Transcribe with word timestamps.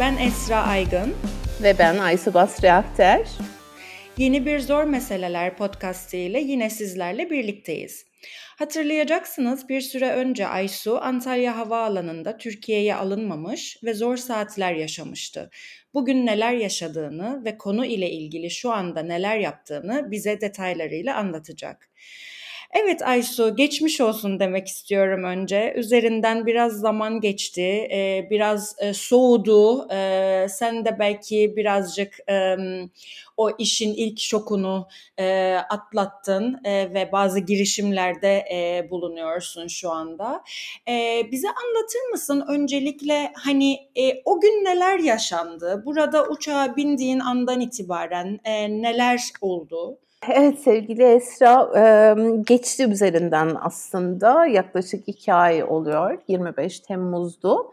Ben 0.00 0.16
Esra 0.16 0.56
Aygın. 0.56 1.14
Ve 1.62 1.78
ben 1.78 1.98
Aysu 1.98 2.34
Basri 2.34 2.72
Akter. 2.72 3.28
Yeni 4.16 4.46
bir 4.46 4.58
Zor 4.58 4.84
Meseleler 4.84 5.56
podcastı 5.56 6.16
ile 6.16 6.40
yine 6.40 6.70
sizlerle 6.70 7.30
birlikteyiz. 7.30 8.06
Hatırlayacaksınız 8.58 9.68
bir 9.68 9.80
süre 9.80 10.10
önce 10.10 10.46
Aysu 10.46 10.98
Antalya 10.98 11.56
Havaalanı'nda 11.56 12.36
Türkiye'ye 12.36 12.94
alınmamış 12.94 13.78
ve 13.84 13.94
zor 13.94 14.16
saatler 14.16 14.74
yaşamıştı. 14.74 15.50
Bugün 15.94 16.26
neler 16.26 16.52
yaşadığını 16.52 17.44
ve 17.44 17.58
konu 17.58 17.86
ile 17.86 18.10
ilgili 18.10 18.50
şu 18.50 18.72
anda 18.72 19.02
neler 19.02 19.38
yaptığını 19.38 20.10
bize 20.10 20.40
detaylarıyla 20.40 21.16
anlatacak. 21.16 21.90
Evet 22.70 23.02
Aysu, 23.02 23.56
geçmiş 23.56 24.00
olsun 24.00 24.40
demek 24.40 24.68
istiyorum 24.68 25.24
önce. 25.24 25.74
Üzerinden 25.76 26.46
biraz 26.46 26.72
zaman 26.72 27.20
geçti, 27.20 27.62
e, 27.92 28.28
biraz 28.30 28.76
e, 28.78 28.94
soğudu. 28.94 29.92
E, 29.92 30.46
sen 30.48 30.84
de 30.84 30.98
belki 30.98 31.56
birazcık 31.56 32.18
o 33.36 33.50
işin 33.58 33.94
ilk 33.94 34.20
şokunu 34.20 34.88
atlattın 35.70 36.60
ve 36.64 37.08
bazı 37.12 37.40
girişimlerde 37.40 38.44
bulunuyorsun 38.90 39.66
şu 39.66 39.90
anda. 39.90 40.42
Bize 41.32 41.48
anlatır 41.48 42.10
mısın 42.10 42.44
öncelikle 42.48 43.32
hani 43.36 43.78
o 44.24 44.40
gün 44.40 44.64
neler 44.64 44.98
yaşandı? 44.98 45.82
Burada 45.86 46.26
uçağa 46.28 46.76
bindiğin 46.76 47.20
andan 47.20 47.60
itibaren 47.60 48.40
neler 48.82 49.20
oldu? 49.40 49.98
Evet 50.28 50.58
sevgili 50.58 51.02
Esra, 51.02 51.68
geçti 52.46 52.84
üzerinden 52.84 53.56
aslında. 53.60 54.46
Yaklaşık 54.46 55.08
iki 55.08 55.32
ay 55.32 55.64
oluyor, 55.64 56.18
25 56.28 56.80
Temmuz'du 56.80 57.72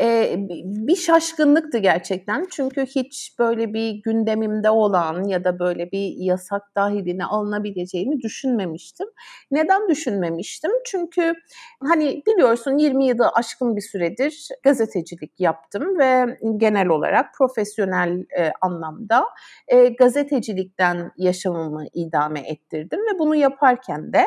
e, 0.00 0.34
bir 0.64 0.96
şaşkınlıktı 0.96 1.78
gerçekten. 1.78 2.46
Çünkü 2.50 2.86
hiç 2.86 3.34
böyle 3.38 3.74
bir 3.74 3.90
gündemimde 3.90 4.70
olan 4.70 5.24
ya 5.24 5.44
da 5.44 5.58
böyle 5.58 5.92
bir 5.92 6.14
yasak 6.16 6.74
dahiline 6.76 7.24
alınabileceğimi 7.24 8.20
düşünmemiştim. 8.20 9.06
Neden 9.50 9.88
düşünmemiştim? 9.88 10.70
Çünkü 10.84 11.34
hani 11.80 12.22
biliyorsun 12.26 12.78
20 12.78 13.06
yılı 13.06 13.28
aşkın 13.28 13.76
bir 13.76 13.80
süredir 13.80 14.48
gazetecilik 14.62 15.40
yaptım 15.40 15.98
ve 15.98 16.38
genel 16.56 16.88
olarak 16.88 17.34
profesyonel 17.34 18.24
e, 18.38 18.52
anlamda 18.60 19.24
e, 19.68 19.88
gazetecilikten 19.88 21.12
yaşamımı 21.16 21.84
idame 21.94 22.40
ettirdim 22.40 23.00
ve 23.00 23.18
bunu 23.18 23.36
yaparken 23.36 24.12
de 24.12 24.24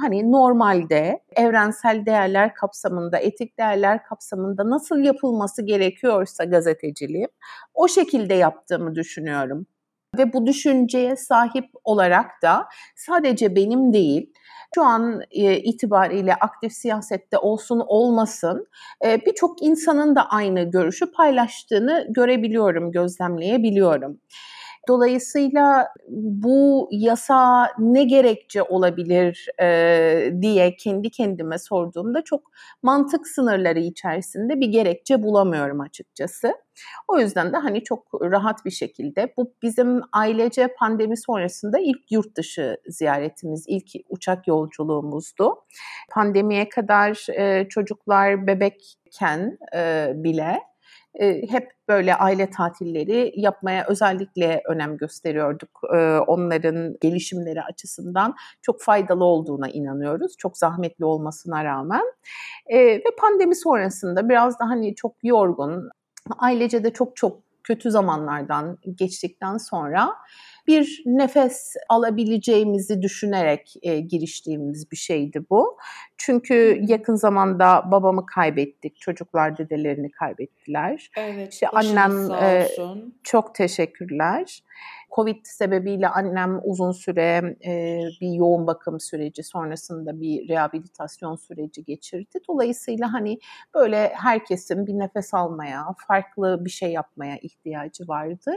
hani 0.00 0.32
normalde 0.32 1.20
evrensel 1.36 2.06
değerler 2.06 2.54
kapsamında, 2.54 3.18
etik 3.18 3.58
değerler 3.58 4.02
kapsamında 4.02 4.70
nasıl 4.70 4.95
yapılması 5.02 5.62
gerekiyorsa 5.66 6.44
gazeteciliğim 6.44 7.28
o 7.74 7.88
şekilde 7.88 8.34
yaptığımı 8.34 8.94
düşünüyorum. 8.94 9.66
Ve 10.18 10.32
bu 10.32 10.46
düşünceye 10.46 11.16
sahip 11.16 11.64
olarak 11.84 12.30
da 12.42 12.68
sadece 12.96 13.56
benim 13.56 13.92
değil, 13.92 14.32
şu 14.74 14.82
an 14.82 15.20
e, 15.30 15.56
itibariyle 15.56 16.34
aktif 16.34 16.72
siyasette 16.72 17.38
olsun 17.38 17.82
olmasın 17.86 18.66
e, 19.04 19.20
birçok 19.26 19.62
insanın 19.62 20.16
da 20.16 20.28
aynı 20.30 20.70
görüşü 20.70 21.12
paylaştığını 21.12 22.06
görebiliyorum, 22.10 22.92
gözlemleyebiliyorum. 22.92 24.20
Dolayısıyla 24.88 25.88
bu 26.08 26.88
yasa 26.92 27.68
ne 27.78 28.04
gerekçe 28.04 28.62
olabilir 28.62 29.48
e, 29.60 30.32
diye 30.40 30.76
kendi 30.76 31.10
kendime 31.10 31.58
sorduğumda 31.58 32.22
çok 32.24 32.50
mantık 32.82 33.26
sınırları 33.26 33.78
içerisinde 33.78 34.60
bir 34.60 34.68
gerekçe 34.68 35.22
bulamıyorum 35.22 35.80
açıkçası. 35.80 36.54
O 37.08 37.18
yüzden 37.18 37.52
de 37.52 37.56
hani 37.56 37.84
çok 37.84 38.22
rahat 38.22 38.64
bir 38.64 38.70
şekilde 38.70 39.34
bu 39.36 39.52
bizim 39.62 40.00
ailece 40.12 40.68
pandemi 40.78 41.16
sonrasında 41.16 41.78
ilk 41.78 42.12
yurt 42.12 42.36
dışı 42.36 42.76
ziyaretimiz, 42.88 43.64
ilk 43.68 43.90
uçak 44.08 44.48
yolculuğumuzdu. 44.48 45.54
Pandemiye 46.10 46.68
kadar 46.68 47.26
e, 47.38 47.68
çocuklar 47.68 48.46
bebekken 48.46 49.58
e, 49.74 50.12
bile 50.14 50.58
hep 51.48 51.70
böyle 51.88 52.14
aile 52.14 52.50
tatilleri 52.50 53.32
yapmaya 53.36 53.84
özellikle 53.88 54.62
önem 54.68 54.96
gösteriyorduk. 54.96 55.80
Onların 56.26 56.96
gelişimleri 57.00 57.62
açısından 57.62 58.34
çok 58.62 58.82
faydalı 58.82 59.24
olduğuna 59.24 59.68
inanıyoruz. 59.68 60.36
Çok 60.38 60.58
zahmetli 60.58 61.04
olmasına 61.04 61.64
rağmen. 61.64 62.04
Ve 62.70 63.04
pandemi 63.18 63.56
sonrasında 63.56 64.28
biraz 64.28 64.58
da 64.58 64.68
hani 64.68 64.94
çok 64.94 65.14
yorgun, 65.22 65.90
ailece 66.38 66.84
de 66.84 66.92
çok 66.92 67.16
çok 67.16 67.38
kötü 67.64 67.90
zamanlardan 67.90 68.78
geçtikten 68.94 69.58
sonra 69.58 70.14
bir 70.66 71.02
nefes 71.06 71.74
alabileceğimizi 71.88 73.02
düşünerek 73.02 73.74
e, 73.82 74.00
giriştiğimiz 74.00 74.90
bir 74.90 74.96
şeydi 74.96 75.44
bu. 75.50 75.78
Çünkü 76.16 76.80
yakın 76.82 77.14
zamanda 77.14 77.90
babamı 77.90 78.26
kaybettik, 78.26 79.00
çocuklar 79.00 79.58
dedelerini 79.58 80.10
kaybettiler. 80.10 81.10
Evet, 81.16 81.52
işte 81.52 81.68
annem 81.68 82.30
e, 82.30 82.68
çok 83.22 83.54
teşekkürler. 83.54 84.62
Covid 85.14 85.44
sebebiyle 85.44 86.08
annem 86.08 86.60
uzun 86.64 86.92
süre 86.92 87.56
e, 87.66 88.00
bir 88.20 88.32
yoğun 88.32 88.66
bakım 88.66 89.00
süreci 89.00 89.42
sonrasında 89.42 90.20
bir 90.20 90.48
rehabilitasyon 90.48 91.36
süreci 91.36 91.84
geçirdi. 91.84 92.38
Dolayısıyla 92.48 93.12
hani 93.12 93.38
böyle 93.74 94.12
herkesin 94.14 94.86
bir 94.86 94.92
nefes 94.92 95.34
almaya, 95.34 95.84
farklı 96.08 96.64
bir 96.64 96.70
şey 96.70 96.92
yapmaya 96.92 97.36
ihtiyacı 97.36 98.08
vardı. 98.08 98.52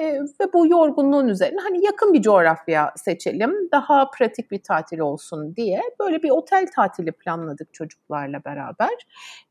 E, 0.00 0.02
ve 0.40 0.52
bu 0.52 0.66
yorgunluğun 0.66 1.28
üzerine 1.28 1.60
hani 1.60 1.84
yakın 1.84 2.12
bir 2.12 2.22
coğrafya 2.22 2.92
seçelim, 2.96 3.70
daha 3.72 4.10
pratik 4.10 4.50
bir 4.50 4.62
tatil 4.62 4.98
olsun 4.98 5.56
diye 5.56 5.82
böyle 6.00 6.22
bir 6.22 6.30
otel 6.30 6.66
tatili 6.74 7.12
planladık 7.12 7.74
çocuklarla 7.74 8.44
beraber. 8.44 9.06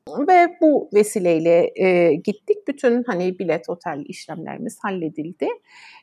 Ve 0.10 0.58
bu 0.62 0.90
vesileyle 0.94 1.72
e, 1.76 2.16
gittik. 2.16 2.68
Bütün 2.68 3.04
hani 3.04 3.40
bilet, 3.40 3.70
otel 3.70 4.04
işlemlerimiz 4.06 4.78
halledildi. 4.82 5.48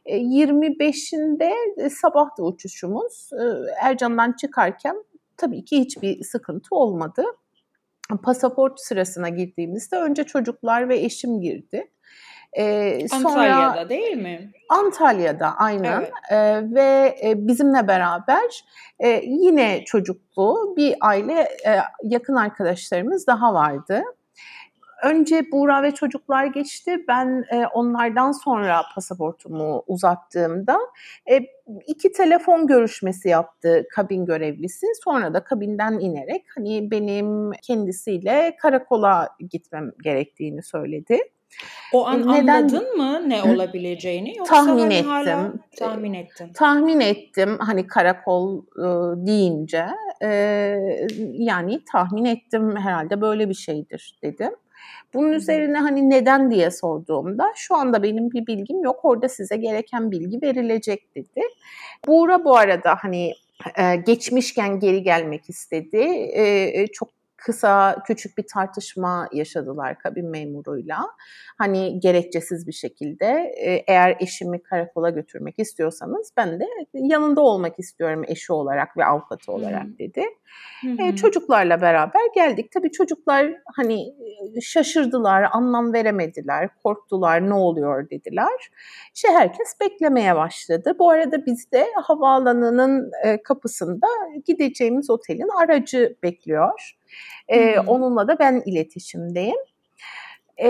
E, 0.06 0.18
25'inde 0.18 1.52
e, 1.84 1.90
sabahtı 1.90 2.42
uçuşumuz. 2.44 3.30
E, 3.32 3.44
Ercan'dan 3.82 4.32
çıkarken 4.32 5.04
tabii 5.36 5.64
ki 5.64 5.80
hiçbir 5.80 6.22
sıkıntı 6.22 6.74
olmadı. 6.74 7.24
Pasaport 8.22 8.80
sırasına 8.80 9.28
girdiğimizde 9.28 9.96
önce 9.96 10.24
çocuklar 10.24 10.88
ve 10.88 10.98
eşim 10.98 11.40
girdi. 11.40 11.90
Ee, 12.52 12.98
Antalya'da 13.12 13.74
sonra, 13.74 13.88
değil 13.88 14.16
mi? 14.16 14.50
Antalya'da 14.68 15.54
aynen 15.56 16.00
evet. 16.00 16.12
ee, 16.30 16.74
ve 16.74 17.16
e, 17.24 17.46
bizimle 17.46 17.88
beraber 17.88 18.64
e, 18.98 19.08
yine 19.24 19.84
çocuklu 19.84 20.74
bir 20.76 20.94
aile 21.00 21.40
e, 21.40 21.78
yakın 22.02 22.34
arkadaşlarımız 22.34 23.26
daha 23.26 23.54
vardı. 23.54 24.02
Önce 25.04 25.52
Buğra 25.52 25.82
ve 25.82 25.90
çocuklar 25.90 26.46
geçti. 26.46 27.04
Ben 27.08 27.44
e, 27.52 27.66
onlardan 27.66 28.32
sonra 28.32 28.82
pasaportumu 28.94 29.84
uzattığımda 29.86 30.78
e, 31.30 31.40
iki 31.86 32.12
telefon 32.12 32.66
görüşmesi 32.66 33.28
yaptı 33.28 33.86
kabin 33.94 34.26
görevlisi. 34.26 34.86
Sonra 35.04 35.34
da 35.34 35.44
kabinden 35.44 35.98
inerek 35.98 36.44
hani 36.54 36.90
benim 36.90 37.52
kendisiyle 37.52 38.56
karakola 38.60 39.28
gitmem 39.50 39.90
gerektiğini 40.02 40.62
söyledi. 40.62 41.18
O 41.92 42.06
an 42.06 42.20
Neden? 42.20 42.46
anladın 42.46 42.96
mı 42.96 43.28
ne 43.28 43.42
olabileceğini 43.42 44.36
yoksa 44.36 44.54
tahmin 44.54 44.82
hani 44.82 44.94
ettim. 44.94 45.10
Hala 45.10 45.52
tahmin 45.78 46.14
ettim. 46.14 46.50
Tahmin 46.54 47.00
ettim 47.00 47.58
hani 47.60 47.86
karakol 47.86 48.58
e, 48.58 48.86
deyince 49.26 49.86
e, 50.22 50.28
yani 51.32 51.84
tahmin 51.92 52.24
ettim 52.24 52.76
herhalde 52.76 53.20
böyle 53.20 53.48
bir 53.48 53.54
şeydir 53.54 54.18
dedim. 54.22 54.52
Bunun 55.14 55.32
üzerine 55.32 55.78
hani 55.78 56.10
neden 56.10 56.50
diye 56.50 56.70
sorduğumda 56.70 57.52
şu 57.54 57.74
anda 57.74 58.02
benim 58.02 58.30
bir 58.30 58.46
bilgim 58.46 58.82
yok 58.82 59.00
orada 59.02 59.28
size 59.28 59.56
gereken 59.56 60.10
bilgi 60.10 60.42
verilecek 60.42 61.14
dedi. 61.16 61.42
Buğra 62.06 62.44
bu 62.44 62.56
arada 62.56 62.96
hani 63.00 63.32
e, 63.78 63.96
geçmişken 63.96 64.80
geri 64.80 65.02
gelmek 65.02 65.50
istedi. 65.50 65.96
E, 66.34 66.86
çok 66.86 67.17
kısa 67.38 68.02
küçük 68.06 68.38
bir 68.38 68.46
tartışma 68.46 69.28
yaşadılar 69.32 69.98
kabin 69.98 70.30
memuruyla. 70.30 71.06
Hani 71.58 72.00
gerekçesiz 72.00 72.66
bir 72.66 72.72
şekilde 72.72 73.26
e, 73.56 73.84
eğer 73.86 74.16
eşimi 74.20 74.62
karakola 74.62 75.10
götürmek 75.10 75.58
istiyorsanız 75.58 76.32
ben 76.36 76.60
de 76.60 76.66
yanında 76.94 77.40
olmak 77.40 77.78
istiyorum 77.78 78.24
eşi 78.26 78.52
olarak 78.52 78.96
ve 78.96 79.04
avukatı 79.04 79.52
olarak 79.52 79.86
dedi. 79.98 80.24
E, 80.98 81.16
çocuklarla 81.16 81.80
beraber 81.80 82.20
geldik. 82.34 82.72
Tabii 82.72 82.90
çocuklar 82.90 83.52
hani 83.76 84.08
e, 84.56 84.60
şaşırdılar, 84.60 85.48
anlam 85.52 85.92
veremediler, 85.92 86.68
korktular, 86.82 87.48
ne 87.48 87.54
oluyor 87.54 88.10
dediler. 88.10 88.70
İşte 89.14 89.28
herkes 89.32 89.80
beklemeye 89.80 90.36
başladı. 90.36 90.96
Bu 90.98 91.10
arada 91.10 91.46
biz 91.46 91.72
de 91.72 91.86
havaalanının 92.02 93.10
kapısında 93.44 94.06
gideceğimiz 94.46 95.10
otelin 95.10 95.48
aracı 95.62 96.16
bekliyor. 96.22 96.98
E, 97.48 97.78
onunla 97.80 98.28
da 98.28 98.38
ben 98.38 98.62
iletişimdeyim. 98.66 99.56
e, 100.56 100.68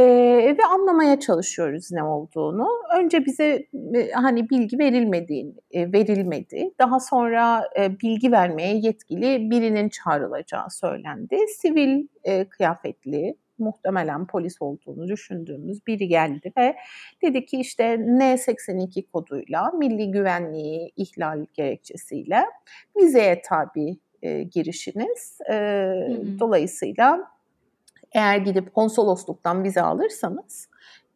ve 0.59 0.65
anlamaya 0.65 1.21
çalışıyoruz 1.21 1.93
ne 1.93 2.03
olduğunu. 2.03 2.69
Önce 2.99 3.27
bize 3.27 3.67
e, 3.95 4.11
hani 4.13 4.51
bilgi 4.51 4.79
verilmedi, 4.79 5.47
e, 5.71 5.93
verilmedi. 5.93 6.71
Daha 6.79 7.01
sonra 7.01 7.69
e, 7.81 8.01
bilgi 8.01 8.33
vermeye 8.33 8.77
yetkili 8.77 9.51
birinin 9.51 9.89
çağrılacağı 9.89 10.71
söylendi. 10.71 11.37
Sivil 11.61 12.07
e, 12.25 12.45
kıyafetli 12.49 13.37
muhtemelen 13.59 14.27
polis 14.27 14.63
olduğunu 14.63 15.09
düşündüğümüz 15.09 15.87
biri 15.87 16.09
geldi 16.09 16.53
ve 16.59 16.77
dedi 17.23 17.47
ki 17.47 17.61
işte 17.61 17.85
N82 17.95 19.11
koduyla 19.13 19.71
milli 19.71 20.11
güvenliği 20.11 20.93
ihlal 20.97 21.47
gerekçesiyle 21.55 22.45
vizeye 22.97 23.43
tabi 23.43 23.99
e, 24.23 24.43
girişiniz. 24.43 25.39
E, 25.51 25.55
Dolayısıyla 26.41 27.31
eğer 28.13 28.37
gidip 28.37 28.75
konsolosluktan 28.75 29.65
vize 29.65 29.83
alırsanız 29.83 30.69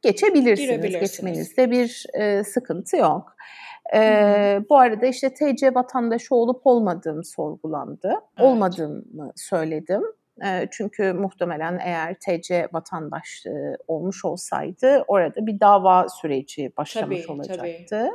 geçebilirsiniz. 0.02 1.00
Geçmenizde 1.00 1.70
bir 1.70 2.06
e, 2.14 2.44
sıkıntı 2.44 2.96
yok. 2.96 3.36
Ee, 3.94 4.60
bu 4.70 4.78
arada 4.78 5.06
işte 5.06 5.34
TC 5.34 5.74
vatandaşı 5.74 6.34
olup 6.34 6.60
olmadığım 6.64 7.24
sorgulandı. 7.24 8.08
Evet. 8.08 8.48
Olmadığımı 8.48 9.32
söyledim. 9.36 10.02
E, 10.44 10.68
çünkü 10.70 11.12
muhtemelen 11.12 11.78
eğer 11.84 12.14
TC 12.14 12.68
vatandaşlığı 12.72 13.76
olmuş 13.88 14.24
olsaydı 14.24 15.04
orada 15.06 15.46
bir 15.46 15.60
dava 15.60 16.08
süreci 16.08 16.72
başlamış 16.76 17.22
tabii, 17.22 17.32
olacaktı. 17.32 17.86
Tabii. 17.90 18.10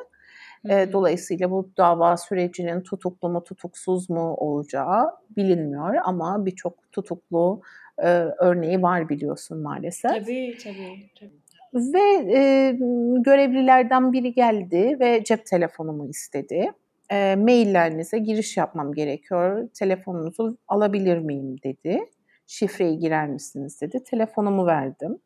E, 0.69 0.93
dolayısıyla 0.93 1.51
bu 1.51 1.69
dava 1.77 2.17
sürecinin 2.17 2.81
tutuklu 2.81 3.29
mu 3.29 3.43
tutuksuz 3.43 4.09
mu 4.09 4.33
olacağı 4.33 5.11
bilinmiyor 5.37 5.95
ama 6.03 6.45
birçok 6.45 6.91
tutuklu 6.91 7.61
e, 7.97 8.07
örneği 8.39 8.81
var 8.81 9.09
biliyorsun 9.09 9.57
maalesef. 9.57 10.11
Tabii 10.11 10.57
tabii. 10.63 11.09
tabii. 11.19 11.31
Ve 11.73 12.33
e, 12.37 12.71
görevlilerden 13.19 14.13
biri 14.13 14.33
geldi 14.33 14.97
ve 14.99 15.23
cep 15.23 15.45
telefonumu 15.45 16.09
istedi. 16.09 16.71
E, 17.11 17.35
maillerinize 17.35 18.17
giriş 18.17 18.57
yapmam 18.57 18.93
gerekiyor. 18.93 19.69
Telefonunuzu 19.73 20.57
alabilir 20.67 21.17
miyim 21.17 21.55
dedi. 21.63 22.05
Şifreyi 22.47 22.99
girer 22.99 23.27
misiniz 23.27 23.81
dedi. 23.81 24.03
Telefonumu 24.03 24.65
verdim 24.65 25.19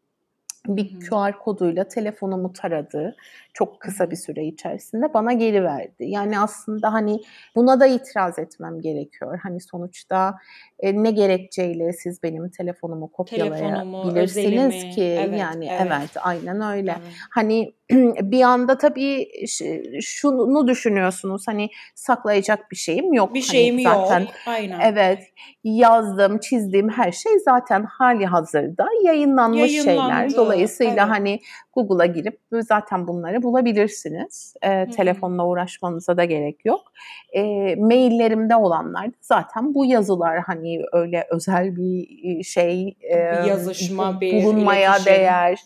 bir 0.67 0.99
QR 0.99 1.39
koduyla 1.39 1.87
telefonumu 1.87 2.53
taradı 2.53 3.15
çok 3.53 3.79
kısa 3.79 4.11
bir 4.11 4.15
süre 4.15 4.45
içerisinde 4.45 5.13
bana 5.13 5.33
geri 5.33 5.63
verdi. 5.63 6.05
Yani 6.05 6.39
aslında 6.39 6.93
hani 6.93 7.21
buna 7.55 7.79
da 7.79 7.87
itiraz 7.87 8.39
etmem 8.39 8.81
gerekiyor. 8.81 9.39
Hani 9.43 9.61
sonuçta 9.61 10.35
e, 10.79 11.03
ne 11.03 11.11
gerekçeyle 11.11 11.93
siz 11.93 12.23
benim 12.23 12.49
telefonumu 12.49 13.11
kopyalayabilirsiniz 13.11 14.71
Telefonumu, 14.71 14.95
ki 14.95 15.03
evet, 15.03 15.39
yani 15.39 15.67
evet. 15.71 15.87
evet 15.87 16.09
aynen 16.21 16.61
öyle. 16.61 16.95
Evet. 17.01 17.13
Hani 17.31 17.73
bir 18.21 18.41
anda 18.41 18.77
tabii 18.77 19.27
şunu 20.01 20.67
düşünüyorsunuz 20.67 21.47
hani 21.47 21.69
saklayacak 21.95 22.71
bir 22.71 22.75
şeyim 22.77 23.13
yok. 23.13 23.33
Bir 23.33 23.41
hani 23.41 23.51
şeyim 23.51 23.85
hani 23.85 24.05
zaten, 24.05 24.19
yok. 24.19 24.29
Aynen. 24.45 24.79
Evet 24.79 25.19
yazdım, 25.63 26.37
çizdiğim 26.39 26.89
her 26.89 27.11
şey 27.11 27.39
zaten 27.39 27.83
hali 27.83 28.25
hazırda 28.25 28.87
yayınlanmış 29.03 29.71
şeyler. 29.71 30.35
Dolayısıyla 30.35 30.50
evet. 31.03 31.09
hani 31.09 31.39
Google'a 31.73 32.05
girip 32.05 32.39
zaten 32.61 33.07
bunları 33.07 33.43
bulabilirsiniz. 33.43 34.55
E, 34.61 34.89
telefonla 34.91 35.47
uğraşmanıza 35.47 36.17
da 36.17 36.25
gerek 36.25 36.65
yok. 36.65 36.81
E, 37.33 37.41
maillerimde 37.75 38.55
olanlar 38.55 39.09
zaten 39.21 39.73
bu 39.73 39.85
yazılar 39.85 40.39
hani 40.39 40.81
öyle 40.91 41.27
özel 41.29 41.75
bir 41.75 42.43
şey 42.43 42.97
e, 43.11 43.43
bir 43.43 43.47
yazışma, 43.47 44.21
bir 44.21 44.43
bulunmaya 44.43 44.91
iletişim. 44.91 45.13
değer 45.13 45.59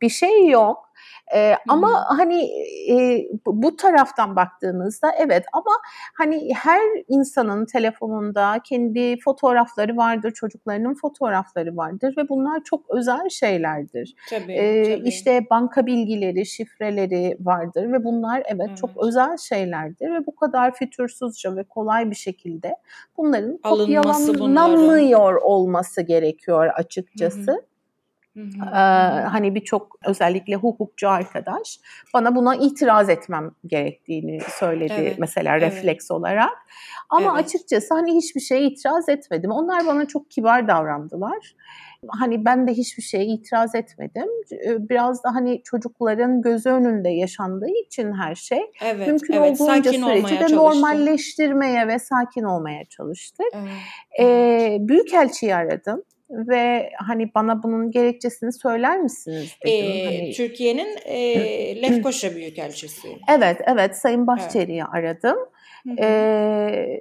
bir 0.00 0.08
şey 0.08 0.46
yok. 0.48 0.91
E, 1.34 1.54
ama 1.68 2.04
hani 2.08 2.44
e, 2.90 3.26
bu 3.46 3.76
taraftan 3.76 4.36
baktığınızda 4.36 5.12
evet 5.18 5.44
ama 5.52 5.72
hani 6.14 6.54
her 6.54 6.82
insanın 7.08 7.66
telefonunda 7.66 8.60
kendi 8.64 9.20
fotoğrafları 9.20 9.96
vardır, 9.96 10.30
çocuklarının 10.30 10.94
fotoğrafları 10.94 11.76
vardır 11.76 12.14
ve 12.16 12.28
bunlar 12.28 12.64
çok 12.64 12.90
özel 12.90 13.28
şeylerdir. 13.28 14.14
Tabii, 14.30 14.52
e, 14.52 14.96
tabii. 14.96 15.08
İşte 15.08 15.46
banka 15.50 15.86
bilgileri, 15.86 16.46
şifreleri 16.46 17.36
vardır 17.40 17.92
ve 17.92 18.04
bunlar 18.04 18.42
evet, 18.46 18.62
evet 18.66 18.76
çok 18.76 18.90
özel 19.06 19.36
şeylerdir 19.36 20.10
ve 20.14 20.26
bu 20.26 20.36
kadar 20.36 20.74
fütursuzca 20.74 21.56
ve 21.56 21.64
kolay 21.64 22.10
bir 22.10 22.16
şekilde 22.16 22.76
bunların 23.16 23.58
kopyalanamıyor 23.58 25.34
olması 25.34 26.02
gerekiyor 26.02 26.66
açıkçası. 26.66 27.62
Hı 28.36 28.40
hı. 28.40 28.66
Ee, 28.66 29.24
hani 29.24 29.54
birçok 29.54 29.98
özellikle 30.06 30.54
hukukçu 30.54 31.08
arkadaş 31.08 31.80
bana 32.14 32.34
buna 32.34 32.56
itiraz 32.56 33.08
etmem 33.08 33.50
gerektiğini 33.66 34.40
söyledi 34.40 34.94
evet, 34.96 35.18
mesela 35.18 35.56
evet. 35.56 35.62
refleks 35.62 36.10
olarak. 36.10 36.52
Ama 37.10 37.34
evet. 37.34 37.44
açıkçası 37.44 37.94
hani 37.94 38.14
hiçbir 38.16 38.40
şeye 38.40 38.62
itiraz 38.62 39.08
etmedim. 39.08 39.50
Onlar 39.50 39.86
bana 39.86 40.06
çok 40.06 40.30
kibar 40.30 40.68
davrandılar. 40.68 41.54
Hani 42.08 42.44
ben 42.44 42.68
de 42.68 42.72
hiçbir 42.72 43.02
şeye 43.02 43.24
itiraz 43.24 43.74
etmedim. 43.74 44.28
Biraz 44.88 45.24
da 45.24 45.34
hani 45.34 45.62
çocukların 45.62 46.42
gözü 46.42 46.70
önünde 46.70 47.08
yaşandığı 47.08 47.70
için 47.86 48.12
her 48.12 48.34
şey 48.34 48.62
evet, 48.84 49.06
mümkün 49.06 49.34
evet, 49.34 49.60
olduğunca 49.60 49.92
süreci 49.92 50.40
de 50.40 50.56
normalleştirmeye 50.56 51.88
ve 51.88 51.98
sakin 51.98 52.42
olmaya 52.42 52.84
çalıştık. 52.84 53.46
Evet. 53.52 53.72
Ee, 54.20 54.76
Büyükelçiyi 54.80 55.54
aradım 55.54 56.02
ve 56.32 56.90
hani 56.96 57.34
bana 57.34 57.62
bunun 57.62 57.90
gerekçesini 57.90 58.52
söyler 58.52 59.00
misiniz 59.00 59.56
dedim. 59.64 59.84
Ee, 59.84 60.04
hani... 60.04 60.32
Türkiye'nin 60.32 60.96
e, 61.04 61.82
Lefkoşa 61.82 62.34
Büyükelçisi. 62.34 63.08
Evet, 63.36 63.56
evet 63.66 63.96
Sayın 63.96 64.26
Bahçeli'yi 64.26 64.80
evet. 64.80 64.94
aradım. 64.94 65.38
Ee, 65.98 67.00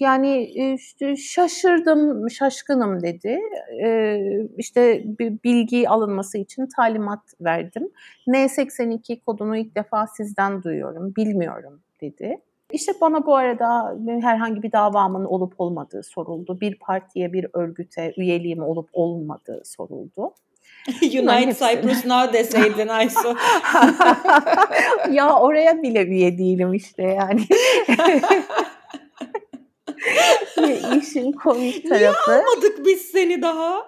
yani 0.00 0.44
işte 0.74 1.16
şaşırdım, 1.16 2.30
şaşkınım 2.30 3.02
dedi. 3.02 3.40
Ee, 3.82 4.18
işte 4.58 5.04
bilgi 5.18 5.88
alınması 5.88 6.38
için 6.38 6.68
talimat 6.76 7.22
verdim. 7.40 7.90
N82 8.28 9.20
kodunu 9.20 9.56
ilk 9.56 9.76
defa 9.76 10.06
sizden 10.06 10.62
duyuyorum, 10.62 11.16
bilmiyorum 11.16 11.82
dedi. 12.00 12.38
İşte 12.72 12.92
bana 13.00 13.26
bu 13.26 13.36
arada 13.36 13.96
herhangi 14.20 14.62
bir 14.62 14.72
davamın 14.72 15.24
olup 15.24 15.60
olmadığı 15.60 16.02
soruldu. 16.02 16.60
Bir 16.60 16.78
partiye, 16.78 17.32
bir 17.32 17.46
örgüte 17.52 18.12
üyeliğim 18.16 18.62
olup 18.62 18.88
olmadığı 18.92 19.62
soruldu. 19.64 20.34
Unite 21.02 21.54
Cyprus 21.54 22.04
Now 22.04 22.32
deseydin 22.32 22.88
Aysu. 22.88 23.36
ya 25.10 25.38
oraya 25.38 25.82
bile 25.82 26.06
üye 26.06 26.38
değilim 26.38 26.74
işte 26.74 27.02
yani. 27.02 27.44
İşin 31.00 31.32
komik 31.32 31.88
tarafı. 31.88 32.30
Niye 32.30 32.40
almadık 32.40 32.86
biz 32.86 33.02
seni 33.02 33.42
daha? 33.42 33.86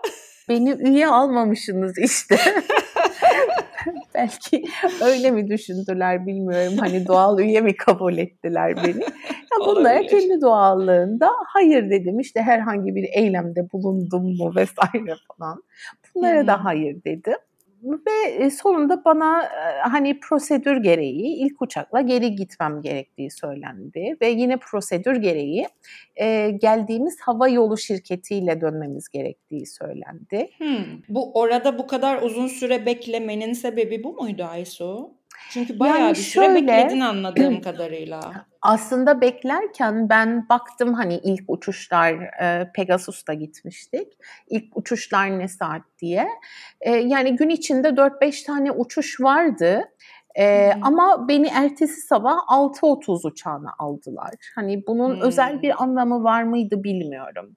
Beni 0.49 0.71
üye 0.71 1.07
almamışsınız 1.07 1.99
işte. 1.99 2.37
Belki 4.15 4.65
öyle 5.05 5.31
mi 5.31 5.49
düşündüler 5.49 6.27
bilmiyorum. 6.27 6.79
Hani 6.79 7.07
doğal 7.07 7.39
üye 7.39 7.61
mi 7.61 7.77
kabul 7.77 8.19
ettiler 8.19 8.77
beni? 8.77 9.03
Ya 9.03 9.67
bunlara 9.67 10.03
kendi 10.03 10.41
doğallığında 10.41 11.31
hayır 11.47 11.91
dedim. 11.91 12.21
İşte 12.21 12.43
herhangi 12.43 12.95
bir 12.95 13.09
eylemde 13.15 13.73
bulundum 13.73 14.37
mu 14.37 14.53
vesaire 14.57 15.15
falan. 15.29 15.63
Bunlara 16.15 16.41
hmm. 16.41 16.47
da 16.47 16.65
hayır 16.65 17.05
dedim 17.05 17.39
ve 17.83 18.45
e, 18.45 18.51
sonunda 18.51 19.05
bana 19.05 19.43
e, 19.43 19.81
hani 19.91 20.21
prosedür 20.21 20.77
gereği 20.77 21.37
ilk 21.37 21.63
uçakla 21.63 22.01
geri 22.01 22.35
gitmem 22.35 22.83
gerektiği 22.83 23.31
söylendi 23.31 24.17
ve 24.21 24.29
yine 24.29 24.57
prosedür 24.57 25.17
gereği 25.17 25.67
e, 26.17 26.51
geldiğimiz 26.51 27.21
hava 27.21 27.49
yolu 27.49 27.79
şirketiyle 27.79 28.61
dönmemiz 28.61 29.09
gerektiği 29.09 29.67
söylendi. 29.67 30.51
Hmm. 30.59 30.85
Bu 31.09 31.33
orada 31.35 31.79
bu 31.79 31.87
kadar 31.87 32.23
uzun 32.23 32.47
süre 32.47 32.87
beklemenin 32.87 33.53
sebebi 33.53 34.05
bu 34.05 34.13
muydu 34.13 34.45
Aysu? 34.45 35.22
Çünkü 35.51 35.79
bayağı 35.79 36.01
yani 36.01 36.11
bir 36.11 36.17
süre 36.17 36.45
şöyle, 36.45 36.67
bekledin 36.67 37.01
anladığım 37.01 37.61
kadarıyla. 37.63 38.21
Aslında 38.63 39.21
beklerken 39.21 40.09
ben 40.09 40.49
baktım 40.49 40.95
hani 40.95 41.21
ilk 41.25 41.45
uçuşlar 41.49 42.13
e, 42.43 42.73
Pegasus'ta 42.75 43.35
gitmiştik. 43.35 44.09
İlk 44.51 44.77
uçuşlar 44.77 45.39
ne 45.39 45.49
saat 45.49 45.83
diye. 45.99 46.29
E, 46.81 46.91
yani 46.91 47.37
gün 47.37 47.49
içinde 47.49 47.89
4-5 47.89 48.47
tane 48.47 48.71
uçuş 48.71 49.21
vardı. 49.21 49.85
Ee, 50.35 50.73
hmm. 50.75 50.85
Ama 50.85 51.29
beni 51.29 51.47
ertesi 51.47 52.01
sabah 52.01 52.37
6.30 52.49 53.29
uçağına 53.29 53.71
aldılar. 53.79 54.31
Hani 54.55 54.87
bunun 54.87 55.15
hmm. 55.15 55.23
özel 55.23 55.63
bir 55.63 55.83
anlamı 55.83 56.25
var 56.25 56.43
mıydı 56.43 56.85
bilmiyorum 56.85 57.57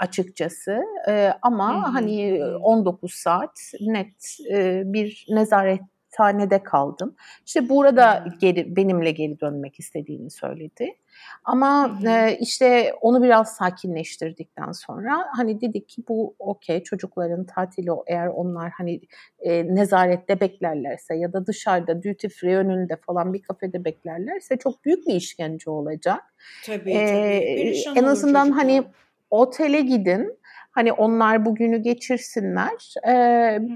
açıkçası. 0.00 0.80
Ee, 1.08 1.32
ama 1.42 1.86
hmm. 1.86 1.92
hani 1.92 2.44
19 2.44 3.14
saat 3.14 3.72
net 3.80 4.36
e, 4.52 4.82
bir 4.84 5.26
nezaret 5.28 5.80
hastanede 6.10 6.62
kaldım. 6.62 7.14
İşte 7.46 7.68
burada 7.68 8.24
geri 8.40 8.76
benimle 8.76 9.10
geri 9.10 9.40
dönmek 9.40 9.80
istediğini 9.80 10.30
söyledi. 10.30 10.96
Ama 11.44 11.98
e, 12.06 12.38
işte 12.40 12.92
onu 13.00 13.22
biraz 13.22 13.56
sakinleştirdikten 13.56 14.72
sonra 14.72 15.26
hani 15.36 15.60
dedik 15.60 15.88
ki 15.88 16.02
bu 16.08 16.34
okey 16.38 16.82
çocukların 16.82 17.44
tatili 17.44 17.90
eğer 18.06 18.26
onlar 18.26 18.70
hani 18.70 19.00
e, 19.40 19.74
nezarette 19.74 20.40
beklerlerse 20.40 21.14
ya 21.14 21.32
da 21.32 21.46
dışarıda 21.46 22.02
duty 22.02 22.28
free 22.28 22.56
önünde 22.56 22.96
falan 22.96 23.34
bir 23.34 23.42
kafede 23.42 23.84
beklerlerse 23.84 24.56
çok 24.56 24.84
büyük 24.84 25.06
bir 25.06 25.14
işkence 25.14 25.70
olacak. 25.70 26.22
Tabii 26.66 26.92
tabii. 26.92 27.82
en 27.96 28.04
azından 28.04 28.50
hani 28.50 28.84
otele 29.30 29.80
gidin 29.80 30.39
Hani 30.80 30.92
onlar 30.92 31.44
bugünü 31.44 31.82
geçirsinler 31.82 32.94
e, 33.08 33.12